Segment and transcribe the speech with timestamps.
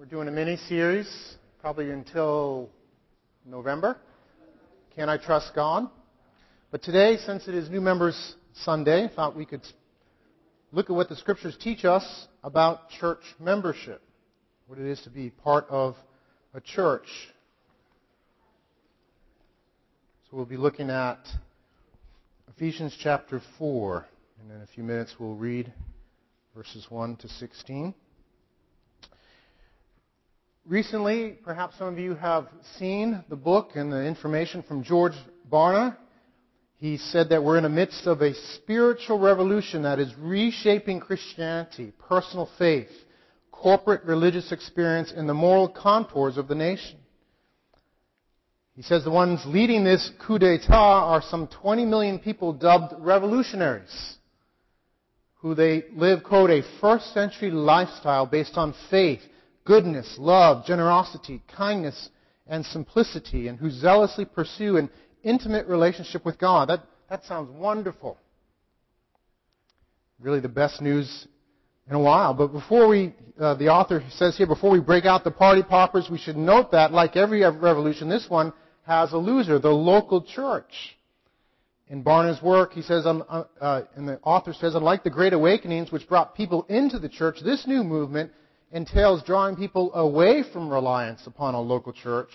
[0.00, 1.06] We're doing a mini series,
[1.60, 2.70] probably until
[3.44, 3.98] November.
[4.96, 5.90] Can I trust God?
[6.70, 9.60] But today, since it is New Members Sunday, I thought we could
[10.72, 14.00] look at what the scriptures teach us about church membership,
[14.68, 15.96] what it is to be part of
[16.54, 17.08] a church.
[20.30, 21.18] So we'll be looking at
[22.56, 24.06] Ephesians chapter 4,
[24.40, 25.70] and in a few minutes we'll read
[26.56, 27.94] verses 1 to 16.
[30.66, 32.46] Recently, perhaps some of you have
[32.78, 35.14] seen the book and the information from George
[35.50, 35.96] Barna.
[36.76, 41.92] He said that we're in the midst of a spiritual revolution that is reshaping Christianity,
[41.98, 42.90] personal faith,
[43.50, 46.98] corporate religious experience, and the moral contours of the nation.
[48.76, 54.16] He says the ones leading this coup d'etat are some 20 million people dubbed revolutionaries,
[55.36, 59.20] who they live, quote, a first century lifestyle based on faith,
[59.64, 62.08] goodness, love, generosity, kindness,
[62.46, 64.90] and simplicity, and who zealously pursue an
[65.22, 66.68] intimate relationship with God.
[66.68, 68.18] That, that sounds wonderful.
[70.18, 71.26] Really the best news
[71.88, 72.34] in a while.
[72.34, 76.08] But before we, uh, the author says here, before we break out the party poppers,
[76.10, 78.52] we should note that, like every revolution, this one
[78.86, 80.98] has a loser, the local church.
[81.88, 83.24] In Barna's work, he says, um,
[83.60, 87.38] uh, and the author says, unlike the Great Awakenings, which brought people into the church,
[87.44, 88.30] this new movement
[88.72, 92.30] entails drawing people away from reliance upon a local church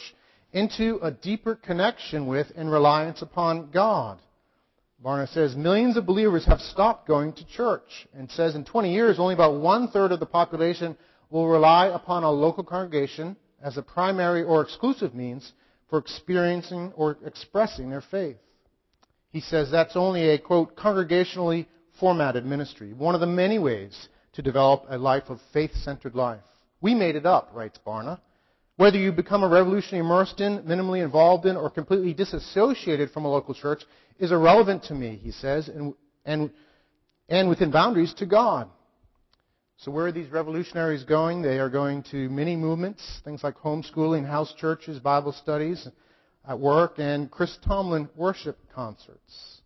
[0.51, 4.19] into a deeper connection with and reliance upon God.
[5.03, 9.19] Barna says millions of believers have stopped going to church and says in 20 years
[9.19, 10.97] only about one third of the population
[11.29, 15.51] will rely upon a local congregation as a primary or exclusive means
[15.89, 18.37] for experiencing or expressing their faith.
[19.31, 21.67] He says that's only a quote congregationally
[21.99, 26.43] formatted ministry, one of the many ways to develop a life of faith-centered life.
[26.81, 28.19] We made it up, writes Barna.
[28.77, 33.31] Whether you become a revolutionary immersed in, minimally involved in, or completely disassociated from a
[33.31, 33.83] local church
[34.19, 35.93] is irrelevant to me, he says, and,
[36.25, 36.51] and,
[37.29, 38.69] and within boundaries to God.
[39.77, 41.41] So where are these revolutionaries going?
[41.41, 45.87] They are going to many movements, things like homeschooling, house churches, Bible studies
[46.47, 49.61] at work, and Chris Tomlin worship concerts.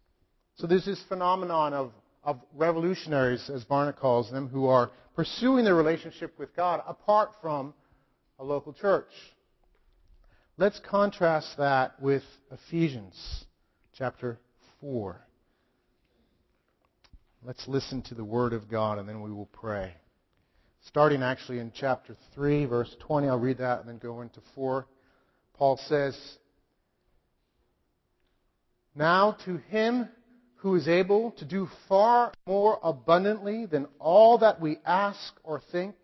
[0.56, 1.92] So there's this phenomenon of
[2.24, 7.74] of revolutionaries, as Barna calls them, who are pursuing their relationship with God apart from
[8.40, 9.12] a local church.
[10.58, 13.46] Let's contrast that with Ephesians
[13.94, 14.40] chapter
[14.82, 15.22] 4.
[17.46, 19.94] Let's listen to the Word of God and then we will pray.
[20.86, 24.86] Starting actually in chapter 3, verse 20, I'll read that and then go into 4.
[25.54, 26.18] Paul says,
[28.96, 30.10] Now to him
[30.60, 35.96] who is able to do far more abundantly than all that we ask or think,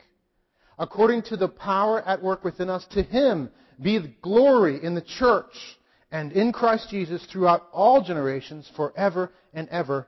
[0.80, 3.50] according to the power at work within us, to him
[3.82, 5.54] be the glory in the church
[6.10, 10.08] and in Christ Jesus throughout all generations, forever and ever.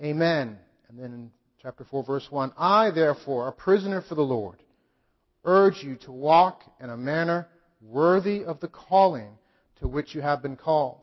[0.00, 0.56] Amen.
[0.88, 1.30] And then in
[1.60, 4.62] chapter 4, verse 1, I, therefore, a prisoner for the Lord,
[5.44, 7.48] urge you to walk in a manner
[7.80, 9.30] worthy of the calling
[9.80, 11.02] to which you have been called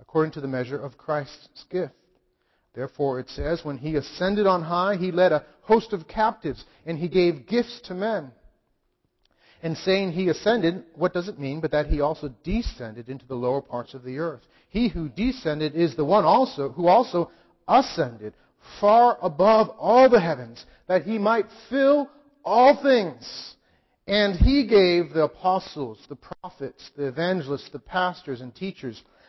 [0.00, 1.94] according to the measure of Christ's gift.
[2.74, 6.98] Therefore, it says, when he ascended on high, he led a host of captives, and
[6.98, 8.30] he gave gifts to men.
[9.62, 13.34] And saying he ascended, what does it mean but that he also descended into the
[13.34, 14.42] lower parts of the earth?
[14.68, 17.30] He who descended is the one also who also
[17.66, 18.34] ascended
[18.80, 22.10] far above all the heavens, that he might fill
[22.44, 23.54] all things.
[24.06, 29.02] And he gave the apostles, the prophets, the evangelists, the pastors, and teachers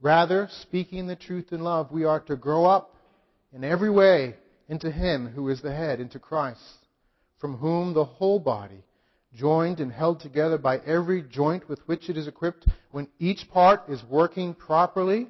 [0.00, 2.96] Rather, speaking the truth in love, we are to grow up
[3.52, 4.34] in every way
[4.68, 6.60] into Him who is the head, into Christ,
[7.38, 8.84] from whom the whole body,
[9.34, 13.88] joined and held together by every joint with which it is equipped, when each part
[13.88, 15.28] is working properly,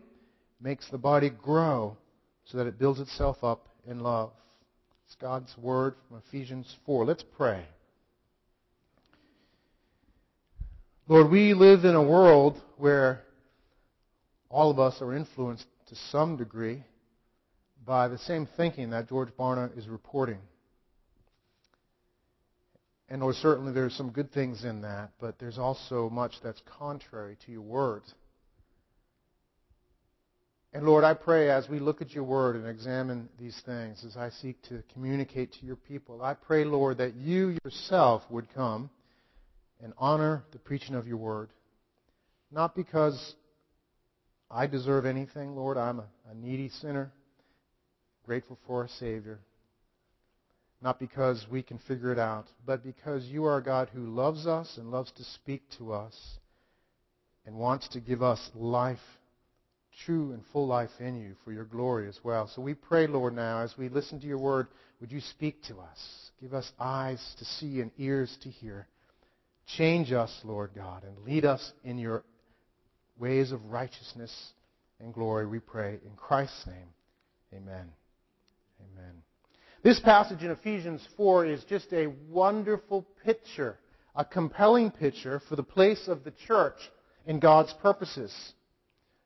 [0.61, 1.97] makes the body grow
[2.45, 4.33] so that it builds itself up in love.
[5.07, 7.05] It's God's word from Ephesians 4.
[7.05, 7.65] Let's pray.
[11.09, 13.23] Lord, we live in a world where
[14.49, 16.85] all of us are influenced to some degree
[17.85, 20.39] by the same thinking that George Barna is reporting.
[23.09, 27.37] And Lord, certainly there's some good things in that, but there's also much that's contrary
[27.47, 28.03] to your word.
[30.73, 34.17] And Lord, I pray as we look at your word and examine these things, as
[34.17, 38.91] I seek to communicate to your people, I pray, Lord, that you yourself would come
[39.83, 41.51] and honor the preaching of your word.
[42.51, 43.35] Not because
[44.51, 45.77] I deserve anything, Lord.
[45.77, 47.11] I'm a, a needy sinner,
[48.25, 49.41] grateful for a Savior.
[50.83, 54.47] Not because we can figure it out, but because you are a God who loves
[54.47, 56.15] us and loves to speak to us
[57.47, 58.99] and wants to give us life,
[60.05, 62.51] true and full life in you for your glory as well.
[62.55, 64.69] So we pray, Lord, now as we listen to your word,
[65.01, 66.31] would you speak to us?
[66.41, 68.87] Give us eyes to see and ears to hear.
[69.77, 72.23] Change us, Lord God, and lead us in your
[73.19, 74.33] ways of righteousness
[75.01, 75.99] and glory, we pray.
[76.05, 76.89] In Christ's name,
[77.53, 77.91] amen.
[78.81, 79.23] Amen.
[79.83, 83.79] This passage in Ephesians 4 is just a wonderful picture,
[84.15, 86.79] a compelling picture for the place of the church
[87.27, 88.35] in God's purposes.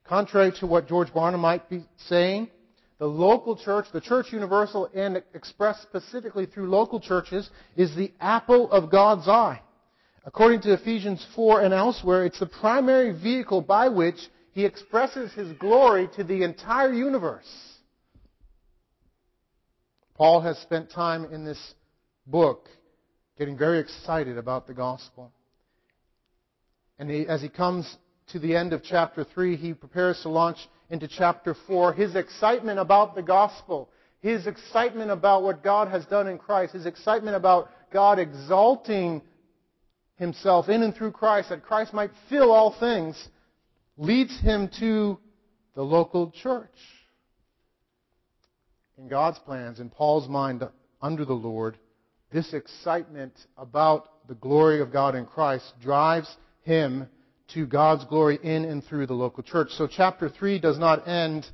[0.04, 2.50] Contrary to what George Barna might be saying,
[2.98, 8.70] the local church, the church universal, and expressed specifically through local churches, is the apple
[8.70, 9.62] of God's eye.
[10.24, 14.18] According to Ephesians 4 and elsewhere, it's the primary vehicle by which
[14.52, 17.48] he expresses his glory to the entire universe.
[20.14, 21.74] Paul has spent time in this
[22.26, 22.68] book
[23.38, 25.32] getting very excited about the gospel.
[26.98, 27.96] And he, as he comes
[28.32, 30.58] to the end of chapter 3, he prepares to launch
[30.90, 31.94] into chapter 4.
[31.94, 33.88] His excitement about the gospel,
[34.20, 39.22] his excitement about what God has done in Christ, his excitement about God exalting
[40.20, 43.28] himself in and through Christ, that Christ might fill all things,
[43.96, 45.18] leads him to
[45.74, 46.68] the local church.
[48.98, 50.62] In God's plans, in Paul's mind,
[51.00, 51.78] under the Lord,
[52.30, 57.08] this excitement about the glory of God in Christ drives him
[57.54, 59.70] to God's glory in and through the local church.
[59.70, 61.46] So chapter 3 does not end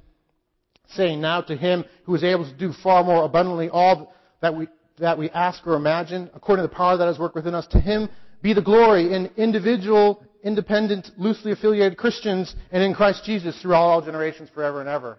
[0.88, 4.12] saying, Now to him who is able to do far more abundantly all
[4.42, 4.66] that we,
[4.98, 7.80] that we ask or imagine, according to the power that has worked within us, to
[7.80, 8.08] him
[8.42, 14.02] be the glory in individual, independent, loosely affiliated Christians and in Christ Jesus through all
[14.02, 15.18] generations forever and ever.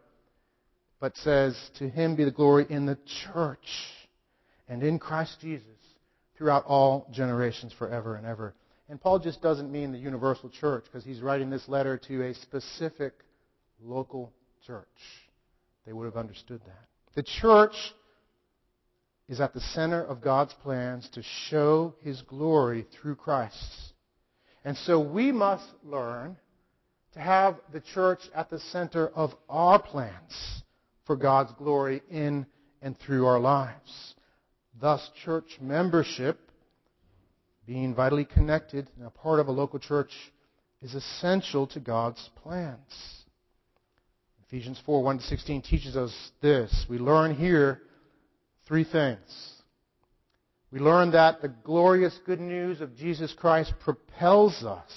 [0.99, 2.97] But says, to him be the glory in the
[3.33, 3.67] church
[4.67, 5.63] and in Christ Jesus
[6.37, 8.53] throughout all generations forever and ever.
[8.89, 12.33] And Paul just doesn't mean the universal church because he's writing this letter to a
[12.33, 13.13] specific
[13.83, 14.31] local
[14.65, 14.87] church.
[15.85, 16.85] They would have understood that.
[17.15, 17.75] The church
[19.27, 23.94] is at the center of God's plans to show His glory through Christ.
[24.63, 26.38] And so we must learn
[27.13, 30.63] to have the church at the center of our plans
[31.06, 32.45] for God's glory in
[32.81, 34.15] and through our lives.
[34.79, 36.39] Thus, church membership,
[37.65, 40.12] being vitally connected and a part of a local church,
[40.81, 43.25] is essential to God's plans.
[44.48, 46.86] Ephesians 4 1 to 16 teaches us this.
[46.89, 47.81] We learn here
[48.67, 49.53] Three things.
[50.71, 54.91] We learn that the glorious good news of Jesus Christ propels us.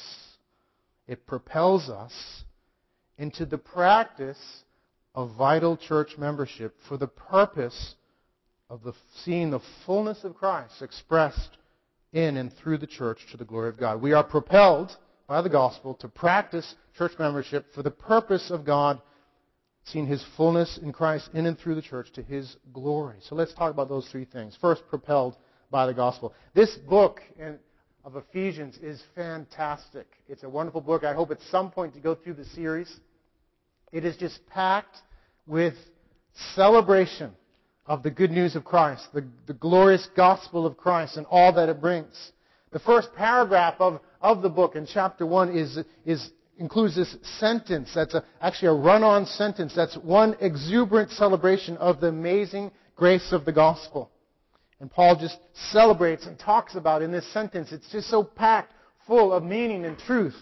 [1.06, 2.12] It propels us
[3.16, 4.64] into the practice
[5.14, 7.94] of vital church membership for the purpose
[8.68, 8.92] of the,
[9.24, 11.58] seeing the fullness of Christ expressed
[12.12, 14.02] in and through the church to the glory of God.
[14.02, 14.96] We are propelled
[15.28, 19.00] by the gospel to practice church membership for the purpose of God
[19.84, 23.16] seen his fullness in Christ in and through the church to his glory.
[23.22, 24.56] So let's talk about those three things.
[24.60, 25.37] First, propelled
[25.70, 26.34] by the gospel.
[26.54, 27.20] This book
[28.04, 30.06] of Ephesians is fantastic.
[30.28, 31.04] It's a wonderful book.
[31.04, 32.92] I hope at some point to go through the series.
[33.92, 34.96] It is just packed
[35.46, 35.75] with
[36.54, 37.32] celebration
[37.87, 41.68] of the good news of Christ, the, the glorious gospel of Christ, and all that
[41.68, 42.32] it brings.
[42.72, 47.90] The first paragraph of, of the book in chapter 1 is, is includes this sentence
[47.94, 53.46] that's a, actually a run-on sentence that's one exuberant celebration of the amazing grace of
[53.46, 54.10] the gospel.
[54.78, 55.38] And Paul just
[55.72, 57.72] celebrates and talks about in this sentence.
[57.72, 58.72] It's just so packed
[59.06, 60.36] full of meaning and truth.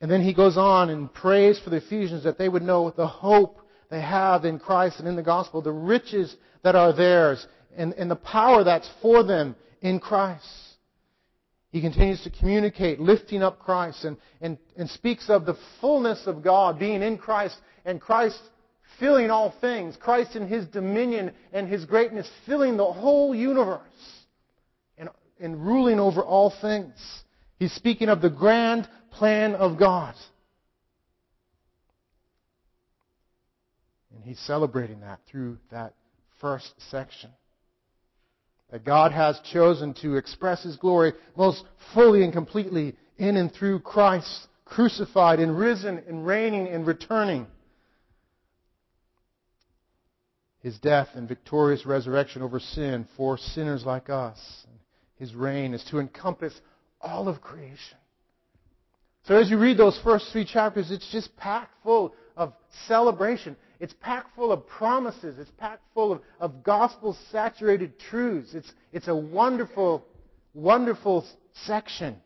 [0.00, 3.06] And then he goes on and prays for the Ephesians that they would know the
[3.06, 3.60] hope
[3.90, 7.44] they have in Christ and in the gospel, the riches that are theirs,
[7.76, 10.46] and, and the power that's for them in Christ.
[11.76, 16.42] He continues to communicate, lifting up Christ, and, and, and speaks of the fullness of
[16.42, 17.54] God being in Christ,
[17.84, 18.40] and Christ
[18.98, 23.82] filling all things, Christ in His dominion and His greatness filling the whole universe
[24.96, 26.94] and, and ruling over all things.
[27.58, 30.14] He's speaking of the grand plan of God.
[34.14, 35.92] And he's celebrating that through that
[36.40, 37.32] first section.
[38.70, 43.80] That God has chosen to express His glory most fully and completely in and through
[43.80, 47.46] Christ, crucified and risen and reigning and returning.
[50.60, 54.38] His death and victorious resurrection over sin for sinners like us.
[55.16, 56.52] His reign is to encompass
[57.00, 57.98] all of creation.
[59.26, 62.52] So as you read those first three chapters, it's just packed full of
[62.86, 63.56] celebration.
[63.80, 65.38] It's packed full of promises.
[65.38, 68.54] It's packed full of, of gospel saturated truths.
[68.54, 70.04] It's, it's a wonderful,
[70.54, 71.26] wonderful
[71.64, 72.16] section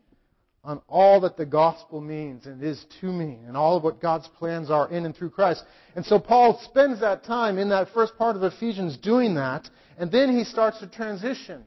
[0.63, 4.27] on all that the gospel means and is to me and all of what God's
[4.37, 5.63] plans are in and through Christ.
[5.95, 10.11] And so Paul spends that time in that first part of Ephesians doing that, and
[10.11, 11.63] then he starts to transition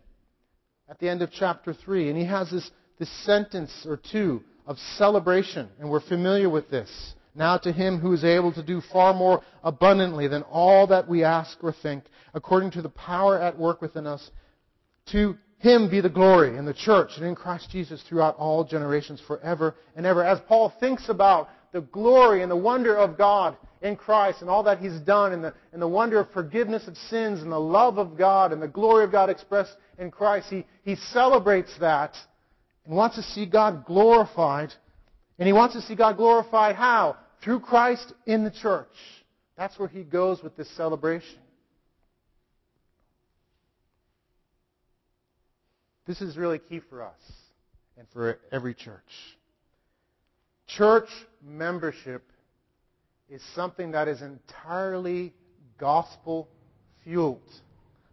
[0.88, 2.08] at the end of chapter 3.
[2.08, 7.14] And he has this, this sentence or two of celebration, and we're familiar with this.
[7.34, 11.24] Now to him who is able to do far more abundantly than all that we
[11.24, 14.30] ask or think, according to the power at work within us,
[15.12, 19.20] to him be the glory in the church and in Christ Jesus throughout all generations
[19.26, 20.22] forever and ever.
[20.22, 24.62] As Paul thinks about the glory and the wonder of God in Christ and all
[24.62, 27.98] that he's done and the, and the wonder of forgiveness of sins and the love
[27.98, 32.14] of God and the glory of God expressed in Christ, he, he celebrates that
[32.84, 34.72] and wants to see God glorified.
[35.38, 37.16] And he wants to see God glorified how?
[37.44, 38.88] Through Christ in the church.
[39.56, 41.38] That's where he goes with this celebration.
[46.06, 47.20] This is really key for us
[47.98, 48.98] and for every church.
[50.66, 51.08] Church
[51.42, 52.22] membership
[53.28, 55.34] is something that is entirely
[55.78, 56.48] gospel
[57.02, 57.42] fueled.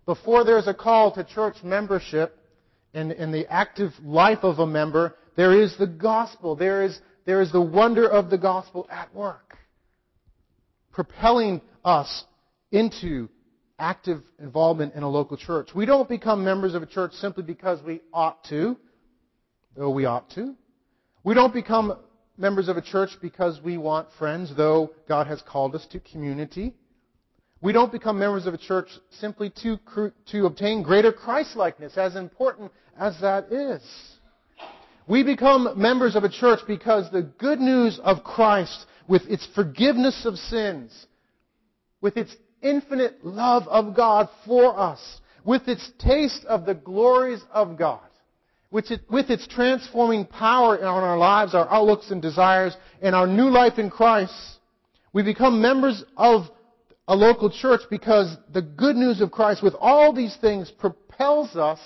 [0.05, 2.37] Before there's a call to church membership,
[2.93, 6.55] in, in the active life of a member, there is the gospel.
[6.55, 9.57] There is, there is the wonder of the gospel at work,
[10.91, 12.23] propelling us
[12.71, 13.29] into
[13.77, 15.69] active involvement in a local church.
[15.73, 18.77] We don't become members of a church simply because we ought to,
[19.75, 20.55] though we ought to.
[21.23, 21.97] We don't become
[22.37, 26.73] members of a church because we want friends, though God has called us to community.
[27.61, 28.87] We don't become members of a church
[29.19, 29.79] simply to,
[30.31, 33.81] to obtain greater Christlikeness, as important as that is.
[35.11, 40.25] We become members of a church because the good news of Christ, with its forgiveness
[40.25, 41.05] of sins,
[41.99, 47.77] with its infinite love of God for us, with its taste of the glories of
[47.77, 47.99] God,
[48.71, 53.27] with, it, with its transforming power on our lives, our outlooks and desires, and our
[53.27, 54.33] new life in Christ,
[55.11, 56.43] we become members of
[57.09, 61.81] a local church because the good news of Christ with all these things propels us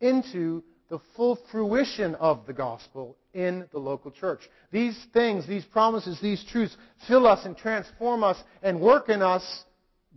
[0.00, 4.40] into the full fruition of the gospel in the local church.
[4.72, 9.64] These things, these promises, these truths fill us and transform us and work in us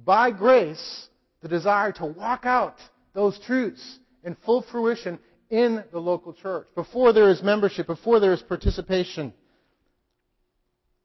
[0.03, 1.07] by grace
[1.41, 2.77] the desire to walk out
[3.13, 5.19] those truths in full fruition
[5.51, 6.65] in the local church.
[6.73, 9.31] Before there is membership, before there is participation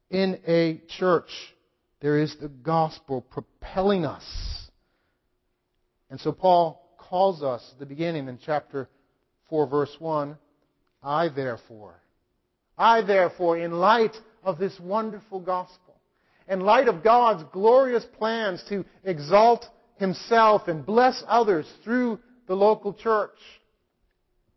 [0.08, 1.28] in a church,
[2.00, 4.24] there is the gospel propelling us.
[6.08, 8.88] And so Paul calls us at the beginning in chapter
[9.48, 10.36] 4, verse 1,
[11.02, 12.00] I therefore,
[12.76, 15.94] I therefore, in light of this wonderful gospel,
[16.48, 22.92] in light of God's glorious plans to exalt himself and bless others through the local
[22.94, 23.38] church,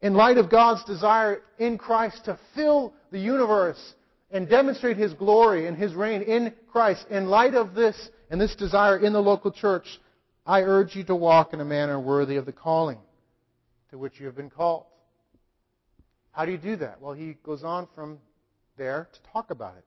[0.01, 3.93] in light of God's desire in Christ to fill the universe
[4.31, 7.05] and demonstrate His glory and His reign in Christ.
[7.09, 9.85] In light of this and this desire in the local church,
[10.45, 12.97] I urge you to walk in a manner worthy of the calling
[13.91, 14.85] to which you have been called.
[16.31, 17.01] How do you do that?
[17.01, 18.19] Well, he goes on from
[18.77, 19.85] there to talk about it.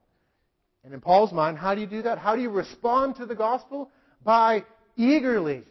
[0.85, 2.19] And in Paul's mind, how do you do that?
[2.19, 3.91] How do you respond to the gospel?
[4.23, 4.65] By
[4.97, 5.65] eagerly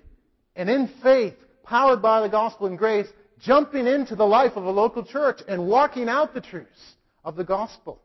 [0.56, 3.08] and in faith, powered by the gospel and grace,
[3.40, 7.44] jumping into the life of a local church and walking out the truths of the
[7.44, 8.02] gospel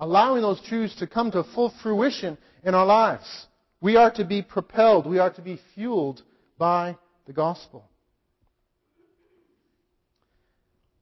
[0.00, 3.46] allowing those truths to come to full fruition in our lives.
[3.80, 6.22] We are to be propelled, we are to be fueled
[6.58, 6.96] by
[7.26, 7.84] the gospel.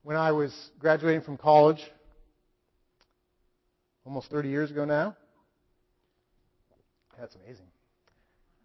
[0.08, 1.82] When I was graduating from college,
[4.06, 5.14] almost 30 years ago now,
[7.20, 7.66] that's amazing.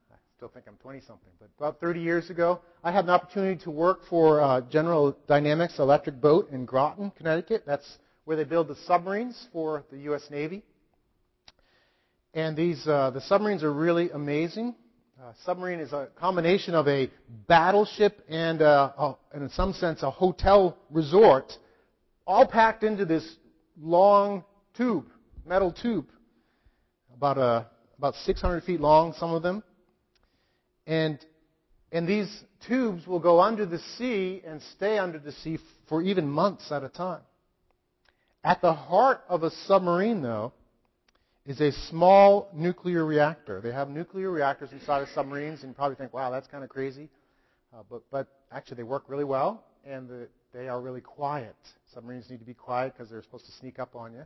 [0.10, 3.62] I still think I'm 20 something, but about 30 years ago, I had an opportunity
[3.66, 7.64] to work for uh, General Dynamics Electric Boat in Groton, Connecticut.
[7.68, 10.24] That's where they build the submarines for the U.S.
[10.32, 10.64] Navy.
[12.34, 14.76] And these, uh, the submarines are really amazing.
[15.24, 17.10] Uh, submarine is a combination of a
[17.48, 21.54] battleship and, uh, a, and in some sense, a hotel resort,
[22.28, 23.24] all packed into this
[23.82, 24.44] long
[24.76, 25.06] tube,
[25.46, 26.08] metal tube,
[27.16, 27.66] about a, uh,
[27.98, 29.64] about 600 feet long, some of them.
[30.88, 31.26] And,
[31.94, 36.30] and these tubes will go under the sea and stay under the sea for even
[36.30, 37.22] months at a time.
[38.44, 40.52] At the heart of a submarine, though,
[41.46, 43.60] is a small nuclear reactor.
[43.60, 46.70] They have nuclear reactors inside of submarines, and you probably think, wow, that's kind of
[46.70, 47.10] crazy.
[47.74, 51.56] Uh, but, but actually, they work really well, and the, they are really quiet.
[51.94, 54.24] Submarines need to be quiet because they're supposed to sneak up on you.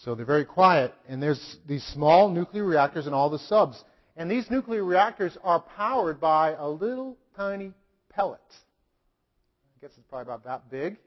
[0.00, 3.82] So they're very quiet, and there's these small nuclear reactors in all the subs.
[4.16, 7.72] And these nuclear reactors are powered by a little tiny
[8.10, 8.40] pellet.
[8.50, 10.98] I guess it's probably about that big,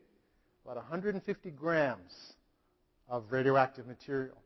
[0.64, 2.12] about 150 grams
[3.08, 4.38] of radioactive material.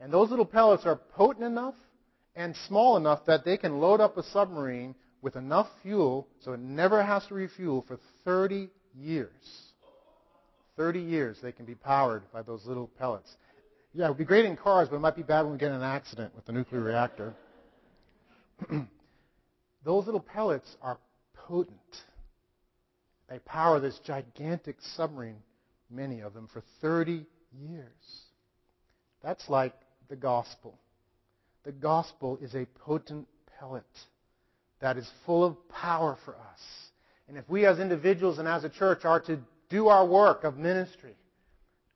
[0.00, 1.74] And those little pellets are potent enough
[2.36, 6.60] and small enough that they can load up a submarine with enough fuel so it
[6.60, 9.32] never has to refuel for 30 years.
[10.76, 13.36] 30 years they can be powered by those little pellets.
[13.92, 15.70] Yeah, it would be great in cars, but it might be bad when we get
[15.70, 17.34] in an accident with the nuclear reactor.
[19.84, 20.98] those little pellets are
[21.34, 21.72] potent.
[23.28, 25.42] They power this gigantic submarine,
[25.90, 28.22] many of them, for 30 years.
[29.22, 29.74] That's like
[30.08, 30.78] the gospel.
[31.64, 33.26] The gospel is a potent
[33.58, 33.84] pellet
[34.80, 36.60] that is full of power for us.
[37.28, 39.38] And if we as individuals and as a church are to
[39.68, 41.14] do our work of ministry,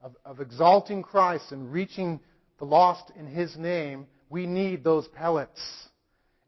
[0.02, 2.20] of, of exalting Christ and reaching
[2.58, 5.60] the lost in His name, we need those pellets.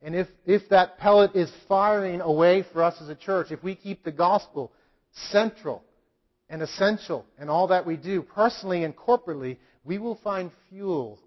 [0.03, 3.75] And if, if that pellet is firing away for us as a church, if we
[3.75, 4.71] keep the gospel
[5.31, 5.83] central
[6.51, 11.19] and essential in all that we do, personally and corporately, we will find fuel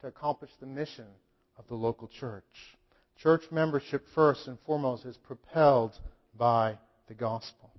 [0.00, 1.06] to accomplish the mission
[1.58, 2.44] of the local church.
[3.16, 5.92] Church membership, first and foremost, is propelled
[6.36, 7.70] by the gospel.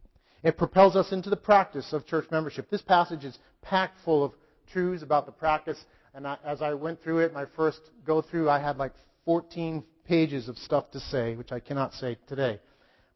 [0.44, 2.70] It propels us into the practice of church membership.
[2.70, 4.34] This passage is packed full of
[4.72, 5.84] truths about the practice.
[6.14, 8.94] And I, as I went through it, my first go through, I had like
[9.26, 12.60] 14 pages of stuff to say, which I cannot say today.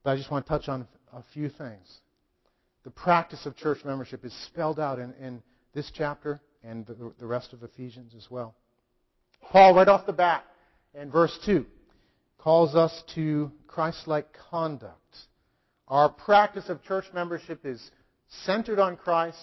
[0.03, 1.99] But I just want to touch on a few things.
[2.83, 5.41] The practice of church membership is spelled out in, in
[5.73, 8.55] this chapter and the, the rest of Ephesians as well.
[9.51, 10.45] Paul, right off the bat,
[10.93, 11.65] in verse 2,
[12.37, 14.99] calls us to Christ like conduct.
[15.87, 17.91] Our practice of church membership is
[18.45, 19.37] centered on Christ,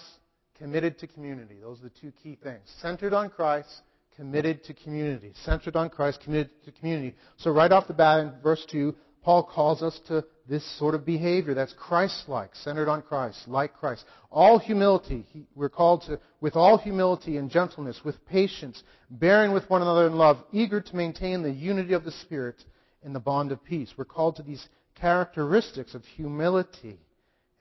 [0.57, 1.55] committed to community.
[1.61, 2.61] Those are the two key things.
[2.81, 3.69] Centered on Christ,
[4.15, 5.33] committed to community.
[5.43, 7.15] Centered on Christ, committed to community.
[7.37, 11.05] So right off the bat in verse 2, Paul calls us to this sort of
[11.05, 14.03] behavior that's Christ-like, centered on Christ, like Christ.
[14.29, 19.81] All humility, we're called to, with all humility and gentleness, with patience, bearing with one
[19.81, 22.63] another in love, eager to maintain the unity of the Spirit
[23.03, 23.93] in the bond of peace.
[23.97, 26.99] We're called to these characteristics of humility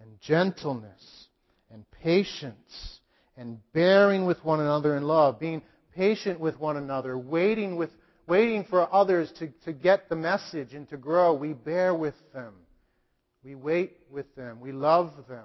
[0.00, 1.28] and gentleness
[1.70, 2.98] and patience
[3.36, 5.62] and bearing with one another in love, being
[5.94, 7.90] patient with one another, waiting with
[8.32, 11.34] waiting for others to, to get the message and to grow.
[11.34, 12.54] We bear with them.
[13.44, 14.58] We wait with them.
[14.58, 15.44] We love them.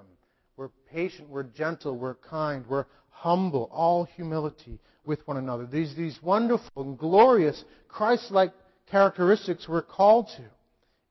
[0.56, 1.28] We're patient.
[1.28, 1.98] We're gentle.
[1.98, 2.64] We're kind.
[2.66, 3.68] We're humble.
[3.70, 5.66] All humility with one another.
[5.66, 8.54] These, these wonderful and glorious Christ-like
[8.90, 10.44] characteristics we're called to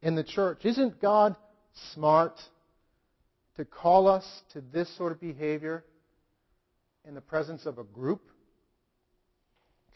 [0.02, 0.66] in the church.
[0.66, 1.36] Isn't God
[1.94, 2.40] smart
[3.56, 5.84] to call us to this sort of behavior
[7.08, 8.24] in the presence of a group?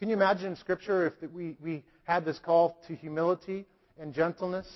[0.02, 3.68] Can you imagine in Scripture if we, we had this call to humility
[4.00, 4.68] and gentleness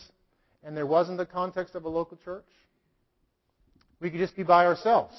[0.64, 2.46] and there wasn't the context of a local church?
[4.00, 5.16] We could just be by ourselves.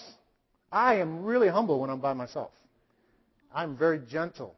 [0.70, 2.52] I am really humble when I'm by myself.
[3.52, 4.54] I'm very gentle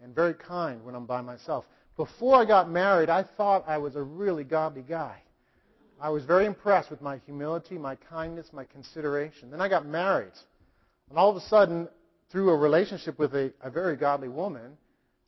[0.00, 1.64] and very kind when I'm by myself.
[1.96, 5.16] Before I got married, I thought I was a really godly guy.
[6.00, 9.50] I was very impressed with my humility, my kindness, my consideration.
[9.50, 10.34] Then I got married.
[11.10, 11.88] And all of a sudden,
[12.30, 14.76] through a relationship with a, a very godly woman,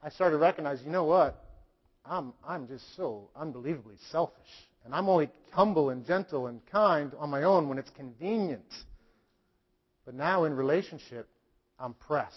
[0.03, 1.43] I started recognizing, you know what?
[2.05, 4.37] I'm, I'm just so unbelievably selfish.
[4.85, 8.63] And I'm only humble and gentle and kind on my own when it's convenient.
[10.05, 11.29] But now in relationship,
[11.79, 12.35] I'm pressed.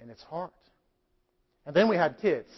[0.00, 0.50] And it's hard.
[1.66, 2.48] And then we had kids.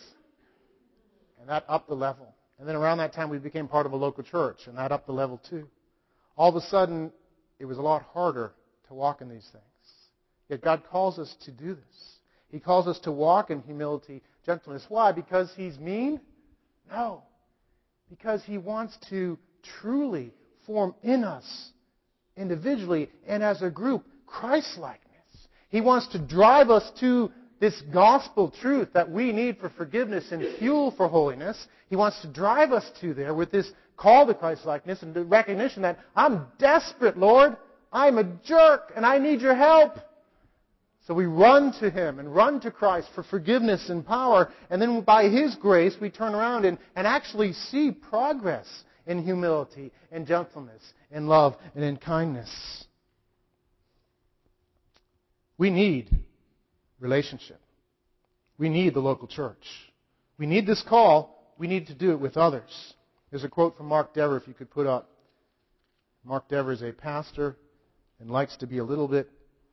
[1.41, 2.35] And that upped the level.
[2.59, 4.59] And then around that time, we became part of a local church.
[4.67, 5.67] And that upped the level too.
[6.37, 7.11] All of a sudden,
[7.59, 8.53] it was a lot harder
[8.89, 9.65] to walk in these things.
[10.51, 12.20] Yet God calls us to do this.
[12.51, 14.85] He calls us to walk in humility, gentleness.
[14.89, 15.13] Why?
[15.13, 16.21] Because he's mean?
[16.91, 17.23] No.
[18.09, 19.39] Because he wants to
[19.81, 20.33] truly
[20.67, 21.71] form in us,
[22.37, 25.07] individually and as a group, Christ-likeness.
[25.69, 30.57] He wants to drive us to this gospel truth that we need for forgiveness and
[30.59, 31.67] fuel for holiness.
[31.89, 35.83] He wants to drive us to there with this call to Christ-likeness and the recognition
[35.83, 37.57] that I'm desperate, Lord.
[37.93, 39.99] I'm a jerk and I need your help.
[41.11, 44.53] So we run to Him and run to Christ for forgiveness and power.
[44.71, 48.69] And then by His grace, we turn around and, and actually see progress
[49.09, 52.85] in humility and gentleness and love and in kindness.
[55.59, 56.17] We need
[57.01, 57.61] relationship.
[58.57, 59.67] We need the local church.
[60.39, 61.53] We need this call.
[61.59, 62.95] We need to do it with others.
[63.31, 65.11] There's a quote from Mark Dever, if you could put up.
[66.25, 67.57] Mark Dever is a pastor
[68.21, 69.29] and likes to be a little bit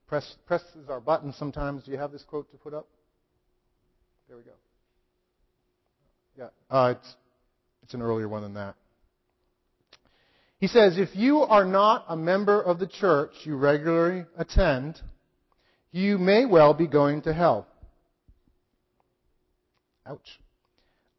[0.07, 1.83] press, presses our buttons sometimes.
[1.83, 2.87] Do you have this quote to put up?
[4.27, 4.51] There we go.
[6.37, 7.15] Yeah, uh, it's,
[7.83, 8.75] it's an earlier one than that.
[10.59, 14.99] He says, if you are not a member of the church you regularly attend,
[15.91, 17.67] you may well be going to hell.
[20.05, 20.39] Ouch.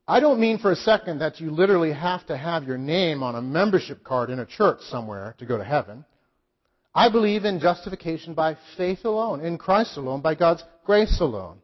[0.06, 3.34] I don't mean for a second that you literally have to have your name on
[3.34, 6.04] a membership card in a church somewhere to go to heaven.
[6.98, 11.58] I believe in justification by faith alone, in Christ alone, by God's grace alone.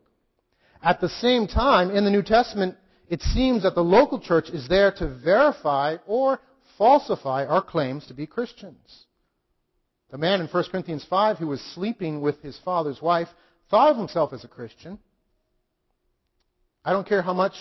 [0.80, 2.76] At the same time, in the New Testament,
[3.08, 6.38] it seems that the local church is there to verify or
[6.78, 9.06] falsify our claims to be Christians.
[10.12, 13.28] The man in 1 Corinthians 5 who was sleeping with his father's wife
[13.70, 15.00] thought of himself as a Christian.
[16.84, 17.54] I don't care how much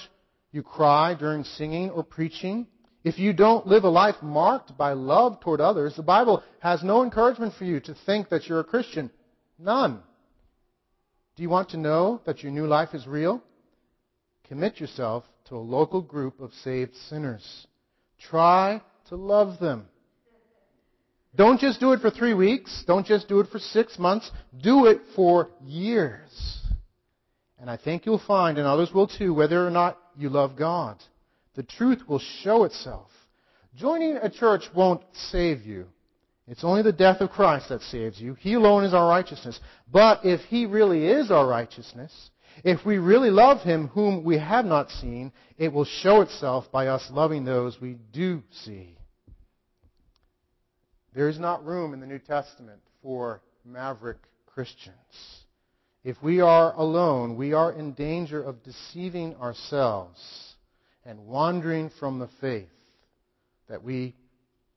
[0.52, 2.68] you cry during singing or preaching.
[3.04, 7.04] If you don't live a life marked by love toward others, the Bible has no
[7.04, 9.12] encouragement for you to think that you're a Christian.
[9.60, 10.02] None.
[11.36, 13.44] Do you want to know that your new life is real?
[14.48, 17.68] Commit yourself to a local group of saved sinners.
[18.30, 19.88] Try to love them.
[21.36, 22.84] Don't just do it for three weeks.
[22.86, 24.30] Don't just do it for six months.
[24.62, 26.60] Do it for years.
[27.60, 31.02] And I think you'll find, and others will too, whether or not you love God.
[31.56, 33.10] The truth will show itself.
[33.76, 35.88] Joining a church won't save you.
[36.48, 38.34] It's only the death of Christ that saves you.
[38.34, 39.60] He alone is our righteousness.
[39.92, 42.12] But if He really is our righteousness,
[42.64, 46.88] if we really love Him whom we have not seen, it will show itself by
[46.88, 48.98] us loving those we do see.
[51.14, 54.96] There is not room in the New Testament for maverick Christians.
[56.04, 60.53] If we are alone, we are in danger of deceiving ourselves
[61.06, 62.70] and wandering from the faith
[63.70, 64.16] that we,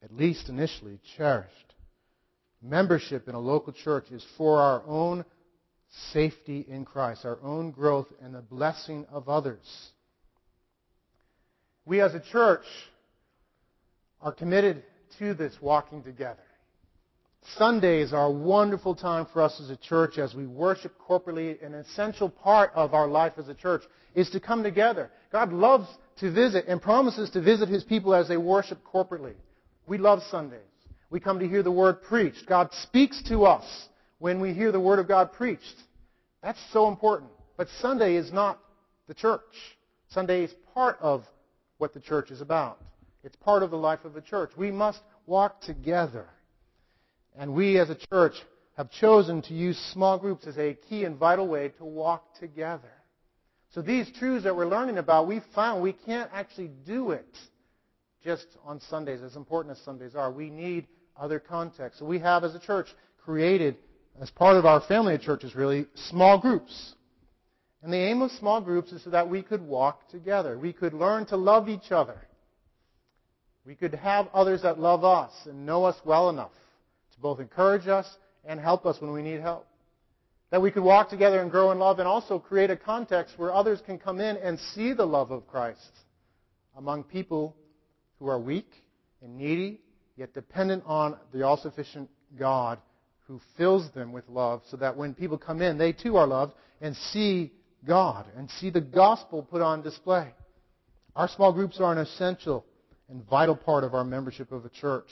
[0.02, 1.74] at least initially, cherished.
[2.62, 5.24] Membership in a local church is for our own
[6.12, 9.90] safety in Christ, our own growth, and the blessing of others.
[11.84, 12.64] We as a church
[14.20, 14.82] are committed
[15.18, 16.42] to this walking together.
[17.54, 21.64] Sundays are a wonderful time for us as a church as we worship corporately.
[21.64, 23.82] An essential part of our life as a church
[24.14, 25.10] is to come together.
[25.30, 29.34] God loves to visit and promises to visit His people as they worship corporately.
[29.86, 30.60] We love Sundays.
[31.10, 32.46] We come to hear the Word preached.
[32.46, 33.64] God speaks to us
[34.18, 35.76] when we hear the Word of God preached.
[36.42, 37.30] That's so important.
[37.56, 38.58] But Sunday is not
[39.06, 39.40] the church.
[40.10, 41.24] Sunday is part of
[41.78, 42.80] what the church is about.
[43.22, 44.50] It's part of the life of the church.
[44.56, 46.26] We must walk together.
[47.38, 48.34] And we as a church
[48.76, 52.92] have chosen to use small groups as a key and vital way to walk together.
[53.74, 57.36] So these truths that we're learning about, we found we can't actually do it
[58.24, 60.32] just on Sundays, as important as Sundays are.
[60.32, 62.00] We need other contexts.
[62.00, 62.88] So we have, as a church,
[63.22, 63.76] created,
[64.20, 66.94] as part of our family of churches, really, small groups.
[67.82, 70.58] And the aim of small groups is so that we could walk together.
[70.58, 72.18] We could learn to love each other.
[73.64, 76.52] We could have others that love us and know us well enough
[77.16, 78.06] to both encourage us
[78.44, 79.66] and help us when we need help.
[80.50, 83.52] That we could walk together and grow in love and also create a context where
[83.52, 85.90] others can come in and see the love of Christ
[86.76, 87.56] among people
[88.18, 88.70] who are weak
[89.22, 89.80] and needy,
[90.16, 92.78] yet dependent on the all sufficient God
[93.26, 96.52] who fills them with love so that when people come in, they too are loved
[96.80, 97.52] and see
[97.84, 100.32] God and see the gospel put on display.
[101.16, 102.64] Our small groups are an essential
[103.08, 105.08] and vital part of our membership of a church.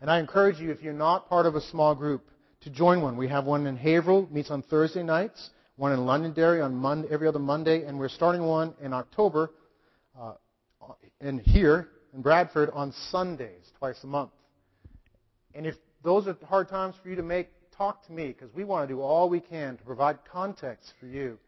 [0.00, 2.28] And I encourage you, if you're not part of a small group,
[2.62, 3.16] to join one.
[3.16, 7.28] We have one in Haverhill, meets on Thursday nights, one in Londonderry on Monday, every
[7.28, 9.52] other Monday, and we're starting one in October
[10.18, 10.32] uh,
[11.20, 14.30] in here in Bradford on Sundays, twice a month.
[15.54, 18.64] And if those are hard times for you to make, talk to me because we
[18.64, 21.38] want to do all we can to provide context for you.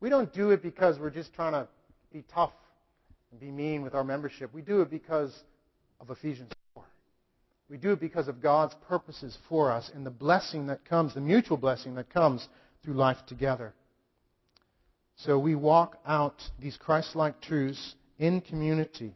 [0.00, 1.66] We don't do it because we're just trying to
[2.12, 2.52] be tough
[3.30, 4.52] and be mean with our membership.
[4.54, 5.34] We do it because
[6.00, 6.65] of Ephesians 4.
[7.68, 11.20] We do it because of God's purposes for us and the blessing that comes, the
[11.20, 12.46] mutual blessing that comes
[12.82, 13.74] through life together.
[15.16, 19.14] So we walk out these Christ-like truths in community.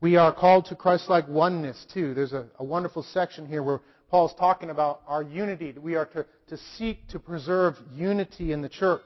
[0.00, 2.14] We are called to Christ-like oneness too.
[2.14, 5.72] There's a, a, wonderful section here where Paul's talking about our unity.
[5.72, 9.02] That we are to, to seek to preserve unity in the church.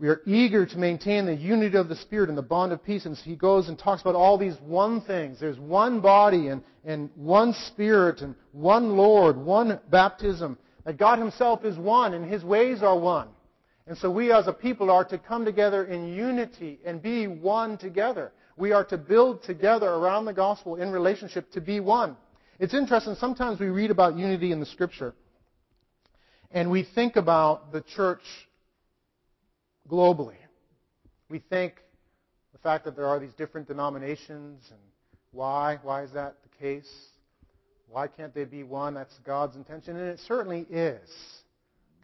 [0.00, 3.04] We are eager to maintain the unity of the Spirit and the bond of peace.
[3.04, 5.40] And so he goes and talks about all these one things.
[5.40, 10.56] There's one body and, and one Spirit and one Lord, one baptism.
[10.84, 13.28] That God Himself is one and His ways are one.
[13.88, 17.76] And so we as a people are to come together in unity and be one
[17.76, 18.32] together.
[18.56, 22.16] We are to build together around the gospel in relationship to be one.
[22.60, 25.14] It's interesting, sometimes we read about unity in the scripture
[26.50, 28.22] and we think about the church
[29.88, 30.36] globally.
[31.28, 31.74] We think
[32.52, 34.80] the fact that there are these different denominations and
[35.32, 36.90] why, why is that the case?
[37.88, 38.94] Why can't they be one?
[38.94, 41.08] That's God's intention, and it certainly is.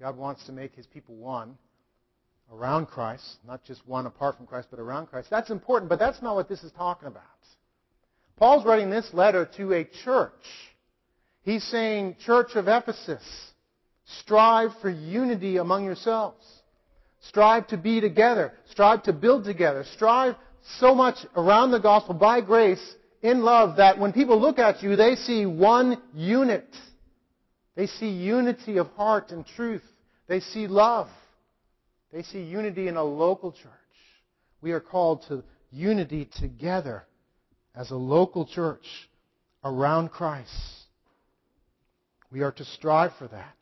[0.01, 1.57] God wants to make his people one
[2.53, 5.29] around Christ, not just one apart from Christ, but around Christ.
[5.31, 7.23] That's important, but that's not what this is talking about.
[8.37, 10.33] Paul's writing this letter to a church.
[11.43, 13.23] He's saying, Church of Ephesus,
[14.21, 16.45] strive for unity among yourselves.
[17.29, 18.53] Strive to be together.
[18.71, 19.85] Strive to build together.
[19.95, 20.37] Strive
[20.79, 24.97] so much around the gospel by grace in love that when people look at you,
[24.97, 26.69] they see one unit.
[27.75, 29.83] They see unity of heart and truth.
[30.27, 31.09] They see love.
[32.13, 33.71] They see unity in a local church.
[34.61, 37.05] We are called to unity together
[37.75, 38.87] as a local church
[39.65, 40.51] around Christ.
[42.31, 43.57] We are to strive for that.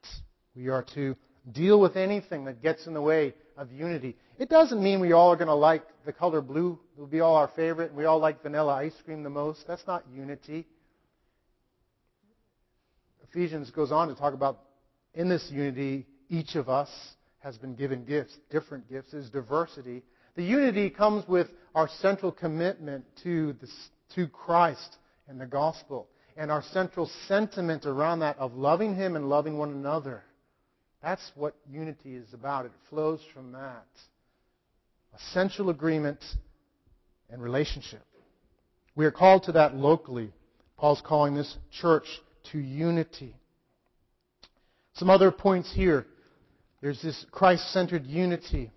[0.54, 1.16] We are to
[1.50, 4.16] deal with anything that gets in the way of unity.
[4.38, 6.78] It doesn't mean we all are going to like the color blue.
[6.94, 9.66] It'll be all our favorite, we all like vanilla ice cream the most.
[9.66, 10.66] That's not unity.
[13.28, 14.60] Ephesians goes on to talk about
[15.14, 16.88] in this unity, each of us
[17.40, 19.12] has been given gifts, different gifts.
[19.12, 20.02] There's diversity.
[20.36, 23.68] The unity comes with our central commitment to, the,
[24.14, 24.96] to Christ
[25.28, 29.70] and the gospel, and our central sentiment around that of loving Him and loving one
[29.70, 30.24] another.
[31.02, 32.66] That's what unity is about.
[32.66, 33.86] It flows from that.
[35.14, 36.22] Essential agreement
[37.28, 38.02] and relationship.
[38.94, 40.32] We are called to that locally.
[40.76, 42.06] Paul's calling this church
[42.52, 43.34] to unity.
[44.94, 46.06] Some other points here.
[46.80, 48.70] There's this Christ centered unity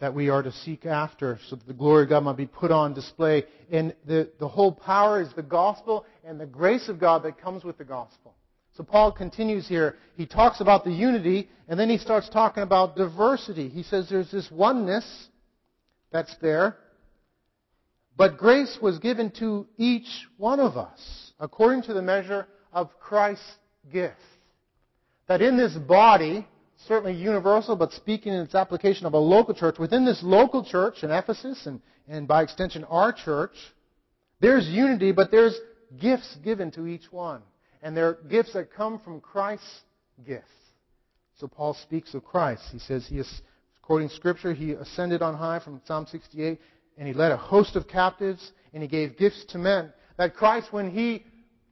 [0.00, 2.70] that we are to seek after so that the glory of God might be put
[2.70, 3.44] on display.
[3.70, 7.64] And the, the whole power is the gospel and the grace of God that comes
[7.64, 8.34] with the gospel.
[8.76, 9.96] So Paul continues here.
[10.16, 13.68] He talks about the unity, and then he starts talking about diversity.
[13.68, 15.04] He says there's this oneness
[16.10, 16.76] that's there,
[18.16, 23.44] but grace was given to each one of us according to the measure of Christ's
[23.92, 24.16] gift.
[25.26, 26.46] That in this body,
[26.86, 31.02] certainly universal, but speaking in its application of a local church, within this local church
[31.02, 33.54] in Ephesus and, and by extension our church,
[34.40, 35.58] there's unity, but there's
[36.00, 37.42] gifts given to each one.
[37.84, 39.82] And they're gifts that come from Christ's
[40.26, 40.46] gift.
[41.38, 42.62] So Paul speaks of Christ.
[42.72, 43.42] He says he is,
[43.82, 46.58] quoting scripture, he ascended on high from Psalm 68,
[46.96, 49.92] and he led a host of captives, and he gave gifts to men.
[50.16, 51.24] That Christ, when he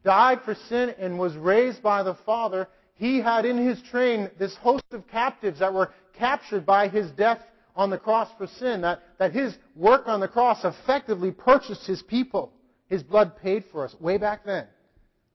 [0.04, 4.54] died for sin and was raised by the Father, he had in his train this
[4.56, 7.40] host of captives that were captured by his death
[7.74, 8.82] on the cross for sin.
[8.82, 12.52] That, that his work on the cross effectively purchased his people.
[12.90, 14.66] His blood paid for us way back then.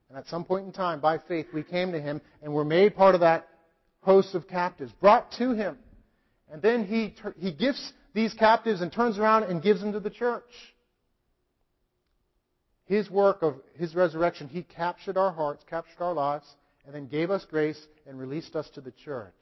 [0.10, 2.96] And at some point in time, by faith, we came to him and were made
[2.96, 3.48] part of that
[4.02, 5.78] host of captives, brought to him.
[6.52, 10.10] And then he, he gifts these captives and turns around and gives them to the
[10.10, 10.44] church.
[12.86, 16.46] His work of his resurrection, he captured our hearts, captured our lives,
[16.86, 19.34] and then gave us grace and released us to the church.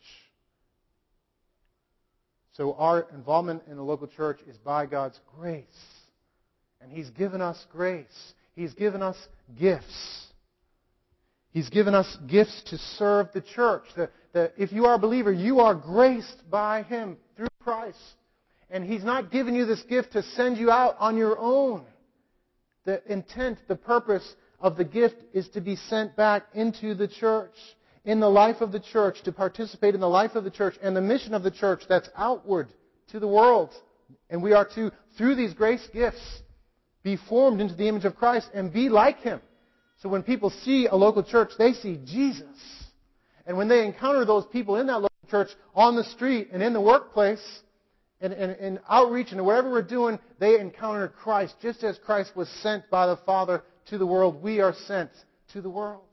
[2.54, 5.64] So our involvement in the local church is by God's grace.
[6.82, 8.34] And He's given us grace.
[8.56, 9.18] He's given us
[9.60, 10.28] gifts.
[11.56, 13.84] He's given us gifts to serve the church.
[13.96, 17.98] The, the, if you are a believer, you are graced by Him through Christ.
[18.70, 21.86] And He's not given you this gift to send you out on your own.
[22.84, 27.56] The intent, the purpose of the gift is to be sent back into the church,
[28.04, 30.94] in the life of the church, to participate in the life of the church and
[30.94, 32.68] the mission of the church that's outward
[33.12, 33.70] to the world.
[34.30, 36.42] And we are to, through these grace gifts,
[37.02, 39.40] be formed into the image of Christ and be like Him.
[40.06, 42.46] So when people see a local church, they see Jesus.
[43.48, 46.74] And when they encounter those people in that local church on the street and in
[46.74, 47.44] the workplace,
[48.22, 51.56] and, and, and outreach and whatever we're doing, they encounter Christ.
[51.60, 55.10] Just as Christ was sent by the Father to the world, we are sent
[55.54, 56.04] to the world.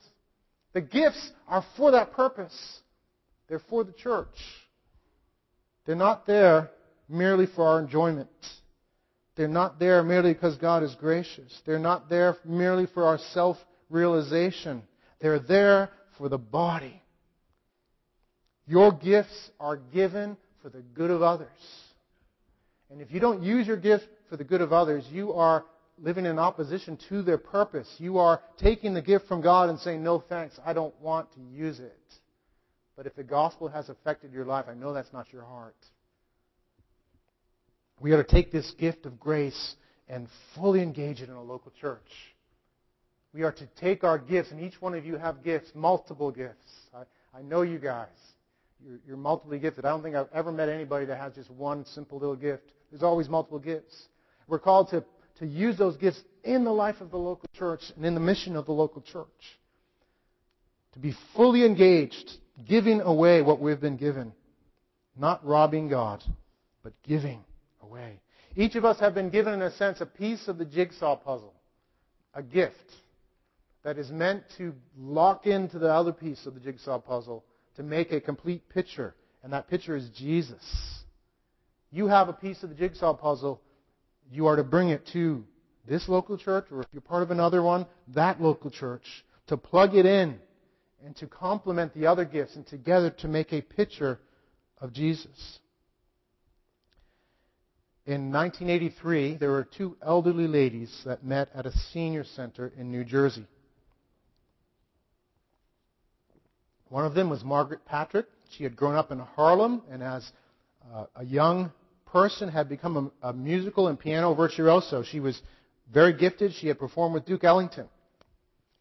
[0.73, 2.81] The gifts are for that purpose.
[3.51, 4.39] They're for the church.
[5.85, 6.71] They're not there
[7.11, 8.31] merely for our enjoyment.
[9.37, 11.61] They're not there merely because God is gracious.
[11.67, 13.59] They're not there merely for our self
[13.93, 14.83] realization.
[15.21, 17.01] They're there for the body.
[18.67, 21.49] Your gifts are given for the good of others.
[22.91, 25.65] And if you don't use your gift for the good of others, you are
[25.99, 27.89] living in opposition to their purpose.
[27.99, 31.41] You are taking the gift from God and saying, no thanks, I don't want to
[31.41, 31.99] use it.
[32.97, 35.77] But if the gospel has affected your life, I know that's not your heart.
[38.01, 39.77] We are to take this gift of grace
[40.09, 42.01] and fully engage it in a local church.
[43.35, 46.71] We are to take our gifts, and each one of you have gifts, multiple gifts.
[46.95, 48.09] I, I know you guys.
[48.85, 49.85] You're, you're multiply gifted.
[49.85, 52.73] I don't think I've ever met anybody that has just one simple little gift.
[52.91, 54.09] There's always multiple gifts.
[54.49, 55.03] We're called to,
[55.39, 58.55] to use those gifts in the life of the local church and in the mission
[58.55, 59.27] of the local church.
[60.93, 62.33] To be fully engaged,
[62.69, 64.33] giving away what we've been given.
[65.17, 66.23] Not robbing God,
[66.83, 67.43] but giving
[67.83, 68.21] away.
[68.57, 71.55] Each of us have been given, in a sense, a piece of the jigsaw puzzle,
[72.35, 72.77] a gift
[73.85, 77.45] that is meant to lock into the other piece of the jigsaw puzzle
[77.77, 79.15] to make a complete picture.
[79.43, 80.63] And that picture is Jesus.
[81.91, 83.61] You have a piece of the jigsaw puzzle.
[84.31, 85.45] You are to bring it to
[85.87, 89.95] this local church, or if you're part of another one, that local church, to plug
[89.97, 90.39] it in
[91.05, 94.21] and to complement the other gifts and together to make a picture
[94.81, 95.59] of Jesus.
[98.07, 103.05] In 1983, there were two elderly ladies that met at a senior center in New
[103.05, 103.47] Jersey.
[106.93, 108.27] One of them was Margaret Patrick.
[108.51, 110.31] She had grown up in Harlem and as
[110.93, 111.73] uh, a young
[112.05, 115.03] person had become a, a musical and piano virtuoso.
[115.03, 115.41] She was
[115.91, 116.53] very gifted.
[116.53, 117.89] She had performed with Duke Ellington.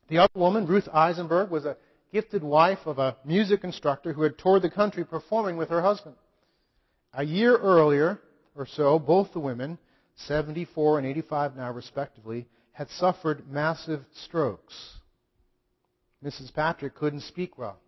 [0.09, 1.77] The other woman, Ruth Eisenberg, was a
[2.11, 6.15] gifted wife of a music instructor who had toured the country performing with her husband.
[7.13, 8.19] A year earlier
[8.55, 9.77] or so, both the women,
[10.27, 14.97] 74 and 85 now respectively, had suffered massive strokes.
[16.21, 16.53] Mrs.
[16.53, 17.79] Patrick couldn't speak well,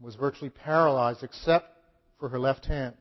[0.00, 1.66] was virtually paralyzed except
[2.18, 2.96] for her left hand.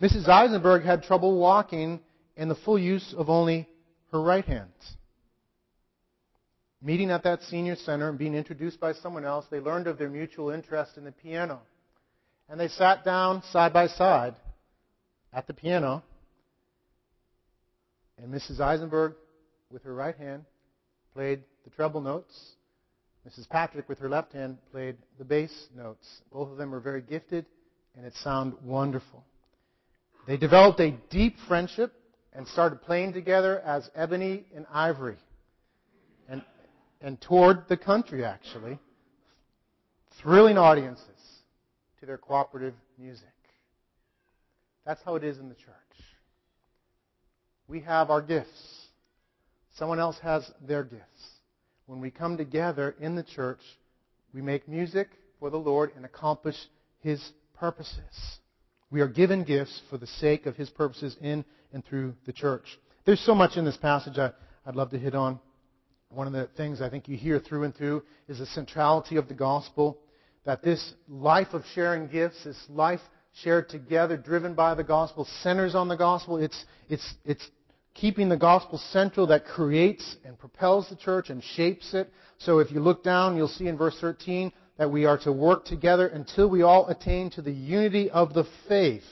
[0.00, 0.28] Mrs.
[0.28, 2.00] Eisenberg had trouble walking
[2.36, 3.68] in the full use of only
[4.12, 4.72] her right hand.
[6.82, 10.08] Meeting at that senior center and being introduced by someone else, they learned of their
[10.08, 11.60] mutual interest in the piano.
[12.48, 14.34] And they sat down side by side
[15.32, 16.02] at the piano.
[18.16, 18.60] And Mrs.
[18.60, 19.14] Eisenberg,
[19.70, 20.46] with her right hand,
[21.14, 22.52] played the treble notes.
[23.28, 23.48] Mrs.
[23.48, 26.22] Patrick, with her left hand, played the bass notes.
[26.32, 27.46] Both of them were very gifted,
[27.96, 29.24] and it sounded wonderful.
[30.26, 31.92] They developed a deep friendship
[32.32, 35.18] and started playing together as Ebony and Ivory
[36.28, 36.42] and,
[37.00, 38.78] and toured the country, actually,
[40.22, 41.06] thrilling audiences
[41.98, 43.26] to their cooperative music.
[44.86, 45.74] That's how it is in the church.
[47.68, 48.86] We have our gifts.
[49.76, 51.39] Someone else has their gifts.
[51.90, 53.58] When we come together in the church,
[54.32, 55.08] we make music
[55.40, 56.54] for the Lord and accomplish
[57.00, 57.20] His
[57.58, 58.38] purposes.
[58.92, 62.78] We are given gifts for the sake of His purposes in and through the church.
[63.06, 64.30] There's so much in this passage I,
[64.66, 65.40] would love to hit on.
[66.10, 69.26] One of the things I think you hear through and through is the centrality of
[69.26, 69.98] the gospel.
[70.44, 73.00] That this life of sharing gifts, this life
[73.42, 76.36] shared together, driven by the gospel, centers on the gospel.
[76.36, 77.50] It's, it's, it's
[78.00, 82.10] keeping the gospel central that creates and propels the church and shapes it.
[82.38, 85.66] So if you look down, you'll see in verse 13 that we are to work
[85.66, 89.04] together until we all attain to the unity of the faith.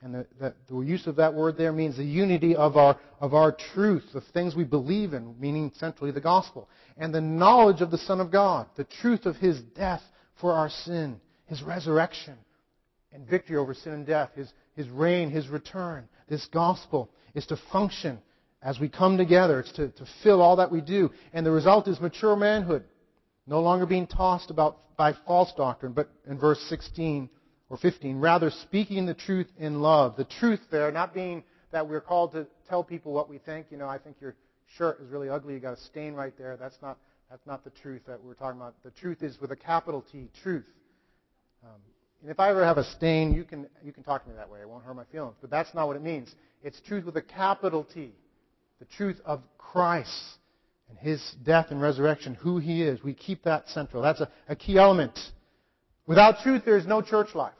[0.00, 3.34] And the, the, the, use of that word there means the unity of our, of
[3.34, 6.70] our truth, the things we believe in, meaning centrally the gospel.
[6.96, 10.00] And the knowledge of the Son of God, the truth of His death
[10.40, 12.38] for our sin, His resurrection,
[13.12, 16.08] and victory over sin and death, His, His reign, His return.
[16.30, 18.20] This gospel is to function
[18.62, 19.60] as we come together.
[19.60, 21.10] It's to, to fill all that we do.
[21.32, 22.84] And the result is mature manhood,
[23.46, 27.30] no longer being tossed about by false doctrine, but in verse 16
[27.70, 30.16] or 15, rather speaking the truth in love.
[30.16, 31.42] The truth there, not being
[31.72, 33.66] that we're called to tell people what we think.
[33.70, 34.34] You know, I think your
[34.76, 35.54] shirt is really ugly.
[35.54, 36.56] You got a stain right there.
[36.56, 36.98] That's not,
[37.30, 38.74] that's not the truth that we're talking about.
[38.82, 40.66] The truth is with a capital T, truth.
[41.64, 41.80] Um,
[42.22, 44.50] and if I ever have a stain, you can, you can talk to me that
[44.50, 44.60] way.
[44.60, 45.36] It won't hurt my feelings.
[45.40, 46.34] But that's not what it means.
[46.62, 48.12] It's truth with a capital T.
[48.80, 50.10] The truth of Christ
[50.88, 53.02] and His death and resurrection, who He is.
[53.02, 54.02] We keep that central.
[54.02, 55.18] That's a, a key element.
[56.06, 57.52] Without truth, there is no church life.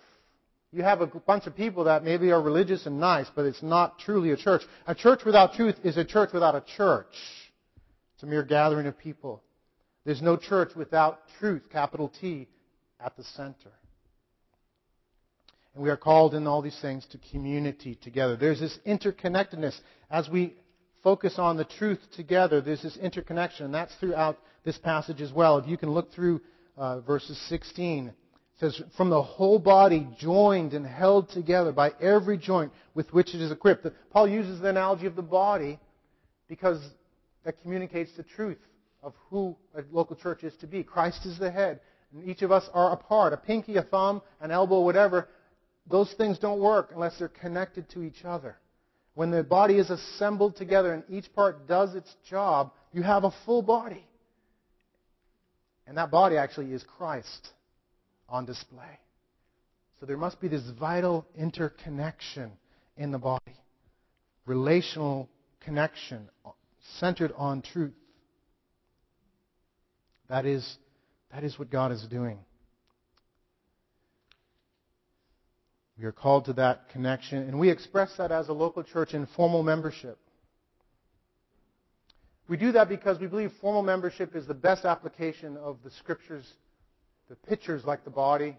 [0.73, 3.99] You have a bunch of people that maybe are religious and nice, but it's not
[3.99, 4.63] truly a church.
[4.87, 7.15] A church without truth is a church without a church.
[8.15, 9.43] It's a mere gathering of people.
[10.05, 12.49] There's no church without truth, capital T,
[13.05, 13.73] at the center.
[15.75, 18.37] And we are called in all these things to community together.
[18.37, 19.79] There's this interconnectedness.
[20.11, 20.55] As we
[21.03, 25.59] focus on the truth together, there's this interconnection, and that's throughout this passage as well.
[25.59, 26.41] If you can look through
[26.77, 28.15] uh, verses 16, it
[28.59, 33.41] says, From the whole body joined and held together by every joint with which it
[33.41, 33.87] is equipped.
[34.11, 35.79] Paul uses the analogy of the body
[36.49, 36.81] because
[37.45, 38.59] that communicates the truth
[39.03, 40.83] of who a local church is to be.
[40.83, 41.81] Christ is the head,
[42.13, 43.33] and each of us are a part.
[43.33, 45.29] A pinky, a thumb, an elbow, whatever.
[45.89, 48.59] Those things don't work unless they're connected to each other.
[49.21, 53.31] When the body is assembled together and each part does its job, you have a
[53.45, 54.03] full body.
[55.87, 57.51] And that body actually is Christ
[58.31, 58.99] on display.
[59.99, 62.53] So there must be this vital interconnection
[62.97, 63.59] in the body,
[64.47, 65.29] relational
[65.63, 66.31] connection
[66.99, 67.93] centered on truth.
[70.31, 70.79] That is,
[71.31, 72.39] that is what God is doing.
[76.01, 79.27] We are called to that connection, and we express that as a local church in
[79.27, 80.19] formal membership.
[82.49, 86.51] We do that because we believe formal membership is the best application of the scriptures,
[87.29, 88.57] the pictures like the body,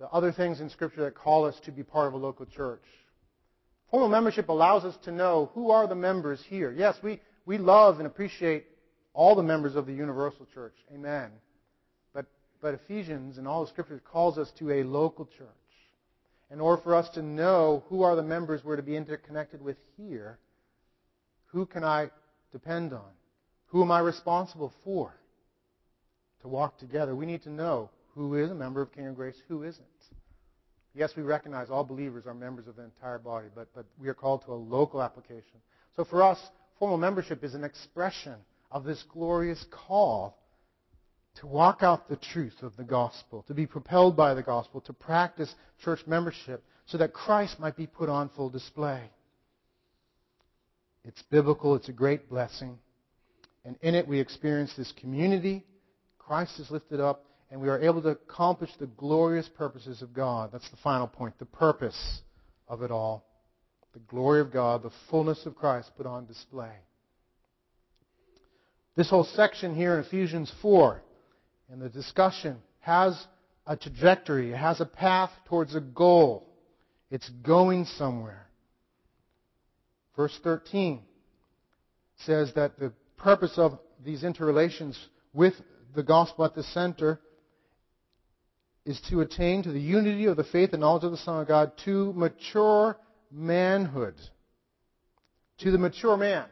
[0.00, 2.82] the other things in scripture that call us to be part of a local church.
[3.92, 6.72] Formal membership allows us to know who are the members here.
[6.72, 8.66] Yes, we, we love and appreciate
[9.14, 10.74] all the members of the universal church.
[10.92, 11.30] Amen.
[12.12, 12.26] But,
[12.60, 15.46] but Ephesians and all the scriptures calls us to a local church
[16.50, 19.76] in order for us to know who are the members we're to be interconnected with
[19.96, 20.38] here,
[21.46, 22.10] who can I
[22.52, 23.10] depend on?
[23.66, 25.14] Who am I responsible for
[26.40, 27.14] to walk together?
[27.14, 29.84] We need to know who is a member of King Kingdom Grace, who isn't.
[30.94, 34.14] Yes, we recognize all believers are members of the entire body, but, but we are
[34.14, 35.60] called to a local application.
[35.96, 36.38] So for us,
[36.78, 38.34] formal membership is an expression
[38.72, 40.38] of this glorious call
[41.40, 44.92] to walk out the truth of the gospel, to be propelled by the gospel, to
[44.92, 49.02] practice church membership so that Christ might be put on full display.
[51.04, 52.78] It's biblical, it's a great blessing.
[53.64, 55.64] And in it, we experience this community.
[56.18, 60.50] Christ is lifted up, and we are able to accomplish the glorious purposes of God.
[60.52, 62.20] That's the final point, the purpose
[62.66, 63.24] of it all.
[63.92, 66.72] The glory of God, the fullness of Christ put on display.
[68.96, 71.02] This whole section here in Ephesians 4
[71.70, 73.26] and the discussion has
[73.66, 76.46] a trajectory, it has a path towards a goal.
[77.10, 78.46] It's going somewhere.
[80.16, 81.02] Verse 13
[82.24, 84.98] says that the purpose of these interrelations
[85.32, 85.54] with
[85.94, 87.20] the gospel at the center
[88.84, 91.48] is to attain to the unity of the faith and knowledge of the Son of
[91.48, 92.96] God to mature
[93.30, 94.14] manhood.
[95.58, 96.46] To the mature man.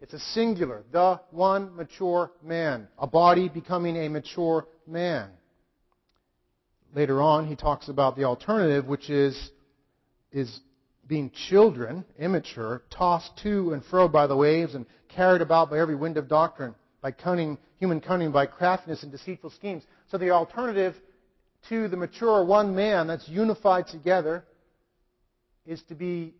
[0.00, 5.30] It's a singular, the one mature man, a body becoming a mature man.
[6.94, 9.50] Later on, he talks about the alternative, which is,
[10.32, 10.60] is
[11.06, 15.94] being children, immature, tossed to and fro by the waves and carried about by every
[15.94, 19.82] wind of doctrine, by cunning, human cunning, by craftiness and deceitful schemes.
[20.10, 20.94] So the alternative
[21.70, 24.44] to the mature one man that's unified together
[25.64, 26.34] is to be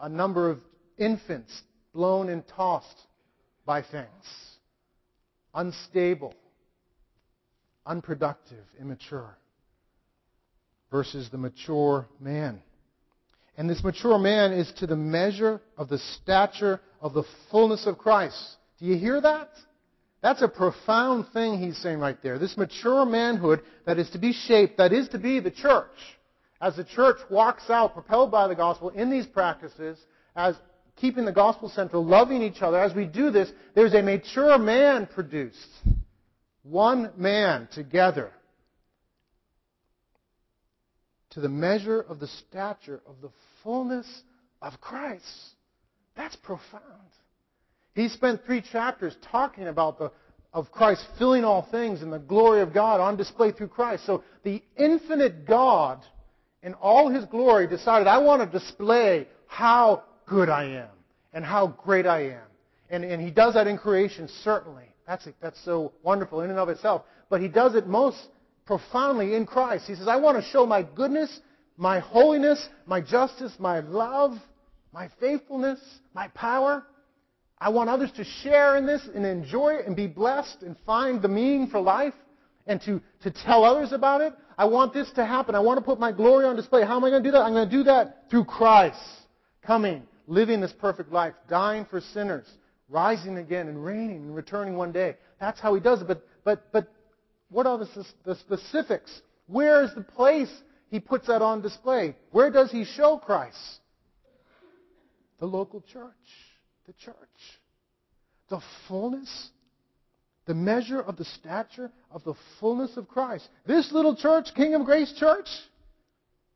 [0.00, 0.58] a number of
[0.98, 1.62] infants
[1.98, 3.08] blown and tossed
[3.66, 4.06] by things,
[5.52, 6.32] unstable,
[7.84, 9.36] unproductive, immature,
[10.92, 12.62] versus the mature man.
[13.56, 17.98] And this mature man is to the measure of the stature of the fullness of
[17.98, 18.56] Christ.
[18.78, 19.48] Do you hear that?
[20.22, 22.38] That's a profound thing he's saying right there.
[22.38, 25.90] This mature manhood that is to be shaped, that is to be the church.
[26.60, 29.98] As the church walks out, propelled by the gospel in these practices,
[30.36, 30.54] as
[31.00, 35.06] keeping the gospel central, loving each other, as we do this, there's a mature man
[35.06, 35.56] produced.
[36.62, 38.30] One man together.
[41.30, 43.30] To the measure of the stature of the
[43.62, 44.06] fullness
[44.60, 45.24] of Christ.
[46.16, 46.82] That's profound.
[47.94, 50.10] He spent three chapters talking about the
[50.52, 54.06] of Christ filling all things and the glory of God on display through Christ.
[54.06, 56.02] So the infinite God
[56.62, 60.88] in all his glory decided, I want to display how good I am
[61.32, 62.46] and how great I am.
[62.90, 64.84] And, and he does that in creation, certainly.
[65.06, 67.02] That's, that's so wonderful in and of itself.
[67.28, 68.18] But he does it most
[68.66, 69.86] profoundly in Christ.
[69.86, 71.40] He says, I want to show my goodness,
[71.76, 74.32] my holiness, my justice, my love,
[74.92, 75.80] my faithfulness,
[76.14, 76.84] my power.
[77.58, 81.20] I want others to share in this and enjoy it and be blessed and find
[81.20, 82.14] the meaning for life
[82.66, 84.32] and to, to tell others about it.
[84.56, 85.54] I want this to happen.
[85.54, 86.84] I want to put my glory on display.
[86.84, 87.40] How am I going to do that?
[87.40, 88.98] I'm going to do that through Christ
[89.62, 92.46] coming, living this perfect life, dying for sinners,
[92.88, 95.16] rising again and reigning and returning one day.
[95.40, 96.06] That's how he does it.
[96.06, 96.92] But, but, but
[97.48, 99.22] what are the, the specifics?
[99.46, 100.52] Where is the place
[100.90, 102.14] he puts that on display?
[102.30, 103.56] Where does he show Christ?
[105.40, 106.12] The local church.
[106.86, 107.16] The church.
[108.50, 109.50] The fullness,
[110.46, 113.48] the measure of the stature of the fullness of Christ.
[113.66, 115.48] This little church, King of Grace Church,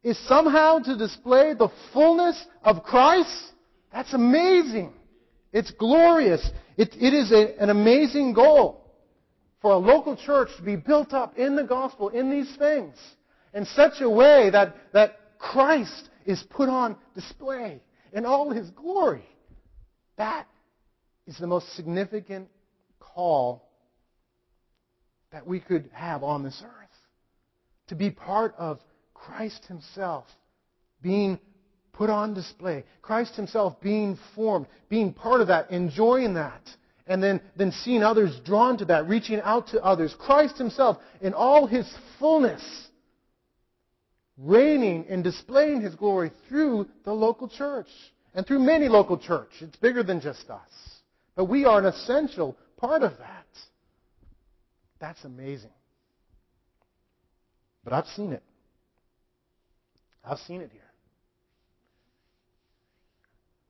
[0.02, 3.52] is somehow to display the fullness of Christ.
[3.92, 4.92] That's amazing.
[5.52, 6.48] It's glorious.
[6.76, 8.82] It, it is a, an amazing goal
[9.60, 12.96] for a local church to be built up in the gospel, in these things,
[13.54, 17.80] in such a way that, that Christ is put on display
[18.12, 19.26] in all his glory.
[20.16, 20.46] That
[21.26, 22.48] is the most significant
[22.98, 23.68] call
[25.32, 26.70] that we could have on this earth.
[27.88, 28.80] To be part of
[29.14, 30.24] Christ himself
[31.00, 31.38] being
[31.92, 32.84] put on display.
[33.00, 36.62] Christ himself being formed, being part of that, enjoying that
[37.06, 40.14] and then, then seeing others drawn to that, reaching out to others.
[40.18, 42.62] Christ Himself in all His fullness,
[44.38, 47.88] reigning and displaying His glory through the local church
[48.34, 49.50] and through many local church.
[49.60, 50.60] It's bigger than just us.
[51.34, 53.46] But we are an essential part of that.
[55.00, 55.70] That's amazing.
[57.84, 58.42] But I've seen it.
[60.24, 60.81] I've seen it here.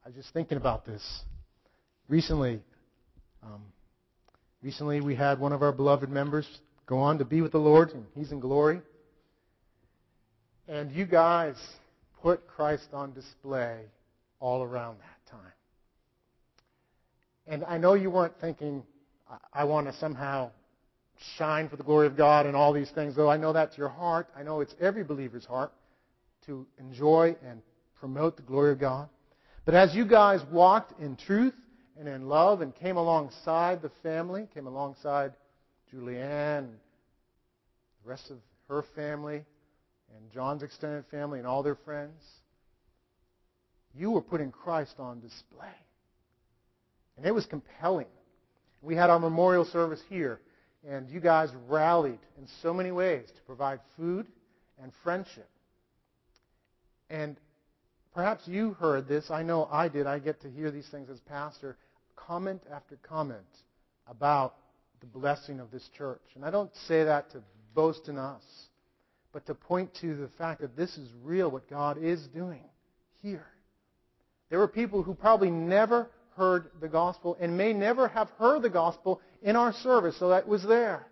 [0.05, 1.03] I was just thinking about this.
[2.09, 2.61] Recently,
[3.43, 3.63] um,
[4.61, 6.47] recently, we had one of our beloved members
[6.87, 8.81] go on to be with the Lord, and he's in glory.
[10.67, 11.55] And you guys
[12.21, 13.83] put Christ on display
[14.41, 15.53] all around that time.
[17.47, 18.83] And I know you weren't thinking,
[19.53, 20.51] I want to somehow
[21.37, 23.89] shine for the glory of God and all these things, though I know that's your
[23.89, 24.29] heart.
[24.37, 25.73] I know it's every believer's heart
[26.47, 27.63] to enjoy and
[28.01, 29.09] promote the glory of God.
[29.65, 31.55] But as you guys walked in truth
[31.99, 35.35] and in love and came alongside the family, came alongside
[35.93, 36.69] Julianne,
[38.03, 38.39] the rest of
[38.69, 39.45] her family,
[40.17, 42.23] and John's extended family and all their friends.
[43.95, 45.69] You were putting Christ on display.
[47.17, 48.07] And it was compelling.
[48.81, 50.41] We had our memorial service here,
[50.89, 54.27] and you guys rallied in so many ways to provide food
[54.83, 55.49] and friendship.
[57.11, 57.37] And
[58.15, 59.31] Perhaps you heard this.
[59.31, 60.07] I know I did.
[60.07, 61.77] I get to hear these things as pastor.
[62.15, 63.41] Comment after comment
[64.07, 64.55] about
[65.01, 66.21] the blessing of this church.
[66.35, 67.43] And I don't say that to
[67.75, 68.43] boast in us,
[69.33, 72.65] but to point to the fact that this is real, what God is doing
[73.23, 73.47] here.
[74.51, 78.71] There were people who probably never heard the gospel and may never have heard the
[78.71, 81.07] gospel in our service, so that was there.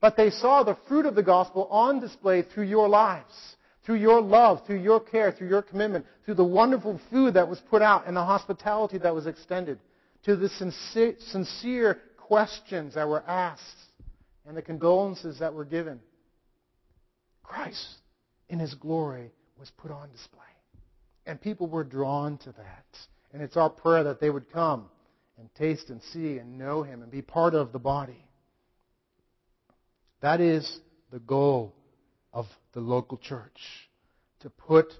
[0.00, 4.20] But they saw the fruit of the gospel on display through your lives through your
[4.20, 8.06] love, through your care, through your commitment, through the wonderful food that was put out
[8.06, 9.78] and the hospitality that was extended,
[10.24, 13.62] to the sincere, sincere questions that were asked
[14.46, 16.00] and the condolences that were given.
[17.42, 17.98] Christ,
[18.48, 20.40] in His glory, was put on display.
[21.26, 22.84] And people were drawn to that.
[23.32, 24.86] And it's our prayer that they would come
[25.38, 28.24] and taste and see and know Him and be part of the body.
[30.22, 30.80] That is
[31.12, 31.74] the goal
[32.34, 33.88] of the local church
[34.40, 34.92] to put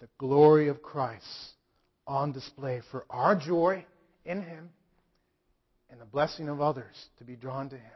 [0.00, 1.54] the glory of Christ
[2.06, 3.84] on display for our joy
[4.24, 4.68] in Him
[5.90, 7.90] and the blessing of others to be drawn to Him.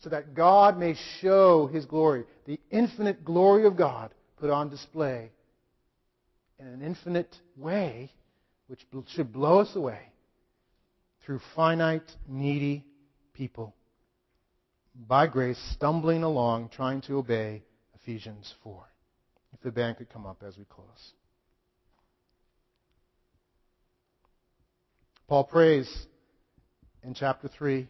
[0.00, 5.30] So that God may show His glory, the infinite glory of God put on display
[6.58, 8.10] in an infinite way,
[8.66, 8.80] which
[9.14, 10.00] should blow us away
[11.24, 12.84] through finite, needy
[13.32, 13.76] people
[15.08, 17.62] by grace stumbling along, trying to obey
[18.02, 18.84] Ephesians 4.
[19.52, 21.12] If the band could come up as we close.
[25.28, 25.88] Paul prays
[27.02, 27.88] in chapter 3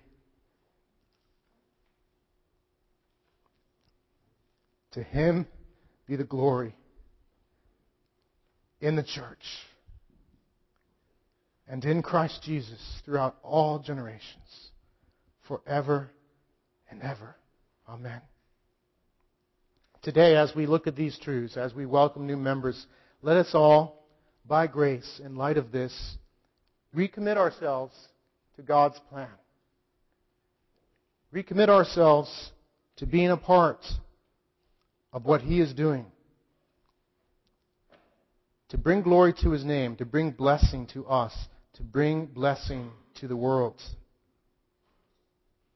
[4.92, 5.46] To him
[6.06, 6.74] be the glory
[8.80, 9.44] in the church
[11.66, 14.70] and in Christ Jesus throughout all generations,
[15.48, 16.10] forever
[16.90, 17.36] and ever.
[17.88, 18.20] Amen.
[20.02, 22.86] Today, as we look at these truths, as we welcome new members,
[23.22, 24.04] let us all,
[24.44, 26.16] by grace, in light of this,
[26.92, 27.94] recommit ourselves
[28.56, 29.28] to God's plan.
[31.32, 32.50] Recommit ourselves
[32.96, 33.86] to being a part
[35.12, 36.06] of what He is doing.
[38.70, 41.32] To bring glory to His name, to bring blessing to us,
[41.74, 42.90] to bring blessing
[43.20, 43.80] to the world.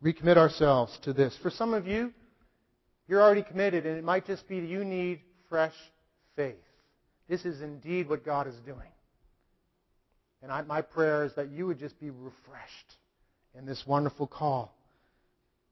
[0.03, 1.39] Recommit ourselves to this.
[1.41, 2.13] For some of you,
[3.09, 5.75] You're already committed, and it might just be that you need fresh
[6.35, 6.57] faith.
[7.29, 8.91] This is indeed what God is doing.
[10.43, 12.97] And I, my prayer is that you would just be refreshed
[13.55, 14.77] in this wonderful call.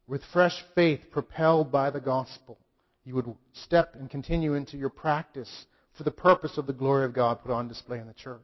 [0.07, 2.59] With fresh faith propelled by the gospel,
[3.05, 5.66] you would step and continue into your practice
[5.97, 8.41] for the purpose of the glory of God put on display in the church.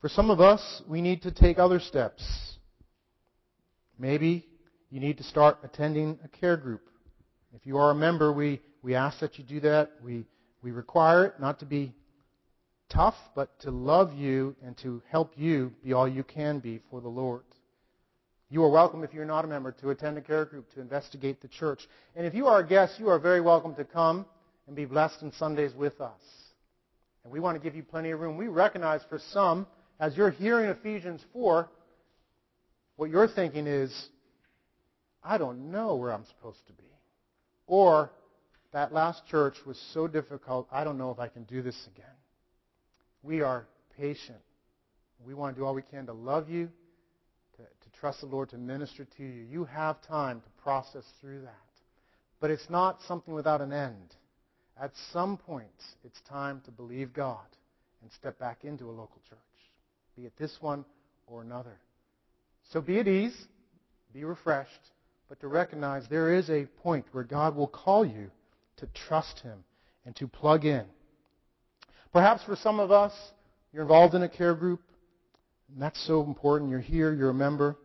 [0.00, 2.22] For some of us, we need to take other steps.
[3.98, 4.46] Maybe
[4.90, 6.82] you need to start attending a care group.
[7.54, 9.92] If you are a member, we, we ask that you do that.
[10.02, 10.24] We,
[10.62, 11.94] we require it not to be
[12.88, 17.00] tough, but to love you and to help you be all you can be for
[17.00, 17.42] the Lord.
[18.48, 21.40] You are welcome, if you're not a member, to attend a care group to investigate
[21.40, 21.86] the church.
[22.16, 24.26] And if you are a guest, you are very welcome to come
[24.66, 26.20] and be blessed on Sundays with us.
[27.22, 28.36] And we want to give you plenty of room.
[28.36, 29.68] We recognize for some,
[30.00, 31.68] as you're hearing Ephesians 4,
[32.96, 34.08] what you're thinking is,
[35.22, 36.84] I don't know where I'm supposed to be.
[37.66, 38.10] Or,
[38.72, 42.06] that last church was so difficult, I don't know if I can do this again.
[43.22, 43.66] We are
[43.96, 44.38] patient.
[45.24, 46.70] We want to do all we can to love you,
[47.56, 49.42] to, to trust the Lord to minister to you.
[49.50, 51.54] You have time to process through that.
[52.40, 54.14] But it's not something without an end.
[54.80, 55.66] At some point,
[56.04, 57.44] it's time to believe God
[58.02, 59.38] and step back into a local church,
[60.16, 60.86] be it this one
[61.26, 61.76] or another.
[62.72, 63.36] So be at ease,
[64.14, 64.70] be refreshed,
[65.30, 68.30] but to recognize there is a point where God will call you
[68.78, 69.64] to trust Him
[70.04, 70.84] and to plug in.
[72.12, 73.12] Perhaps for some of us,
[73.72, 74.82] you're involved in a care group,
[75.72, 76.68] and that's so important.
[76.68, 77.76] You're here, you're a member.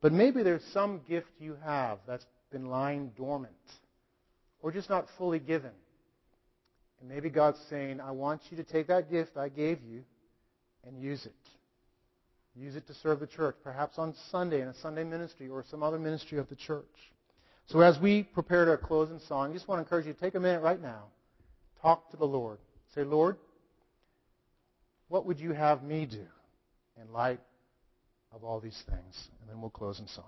[0.00, 3.52] But maybe there's some gift you have that's been lying dormant
[4.62, 5.72] or just not fully given.
[7.00, 10.04] And maybe God's saying, I want you to take that gift I gave you
[10.86, 11.34] and use it.
[12.56, 15.82] Use it to serve the church, perhaps on Sunday in a Sunday ministry or some
[15.82, 16.84] other ministry of the church.
[17.66, 20.20] So as we prepare to close in song, I just want to encourage you to
[20.20, 21.04] take a minute right now.
[21.82, 22.58] Talk to the Lord.
[22.94, 23.36] Say, Lord,
[25.08, 26.26] what would you have me do
[27.00, 27.40] in light
[28.32, 29.28] of all these things?
[29.40, 30.24] And then we'll close in song.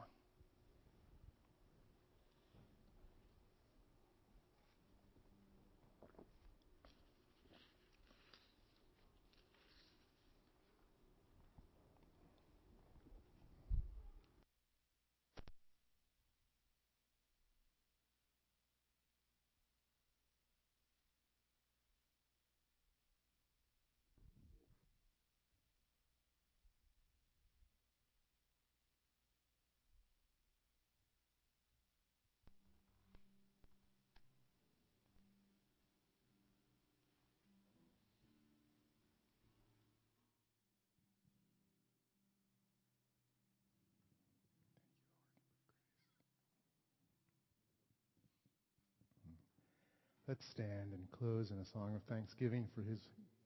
[50.29, 52.99] Let's stand and close in a song of thanksgiving for his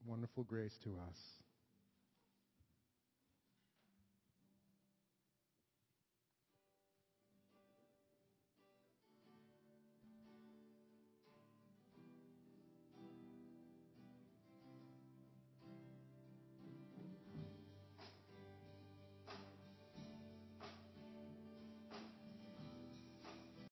[0.07, 1.19] wonderful grace to us.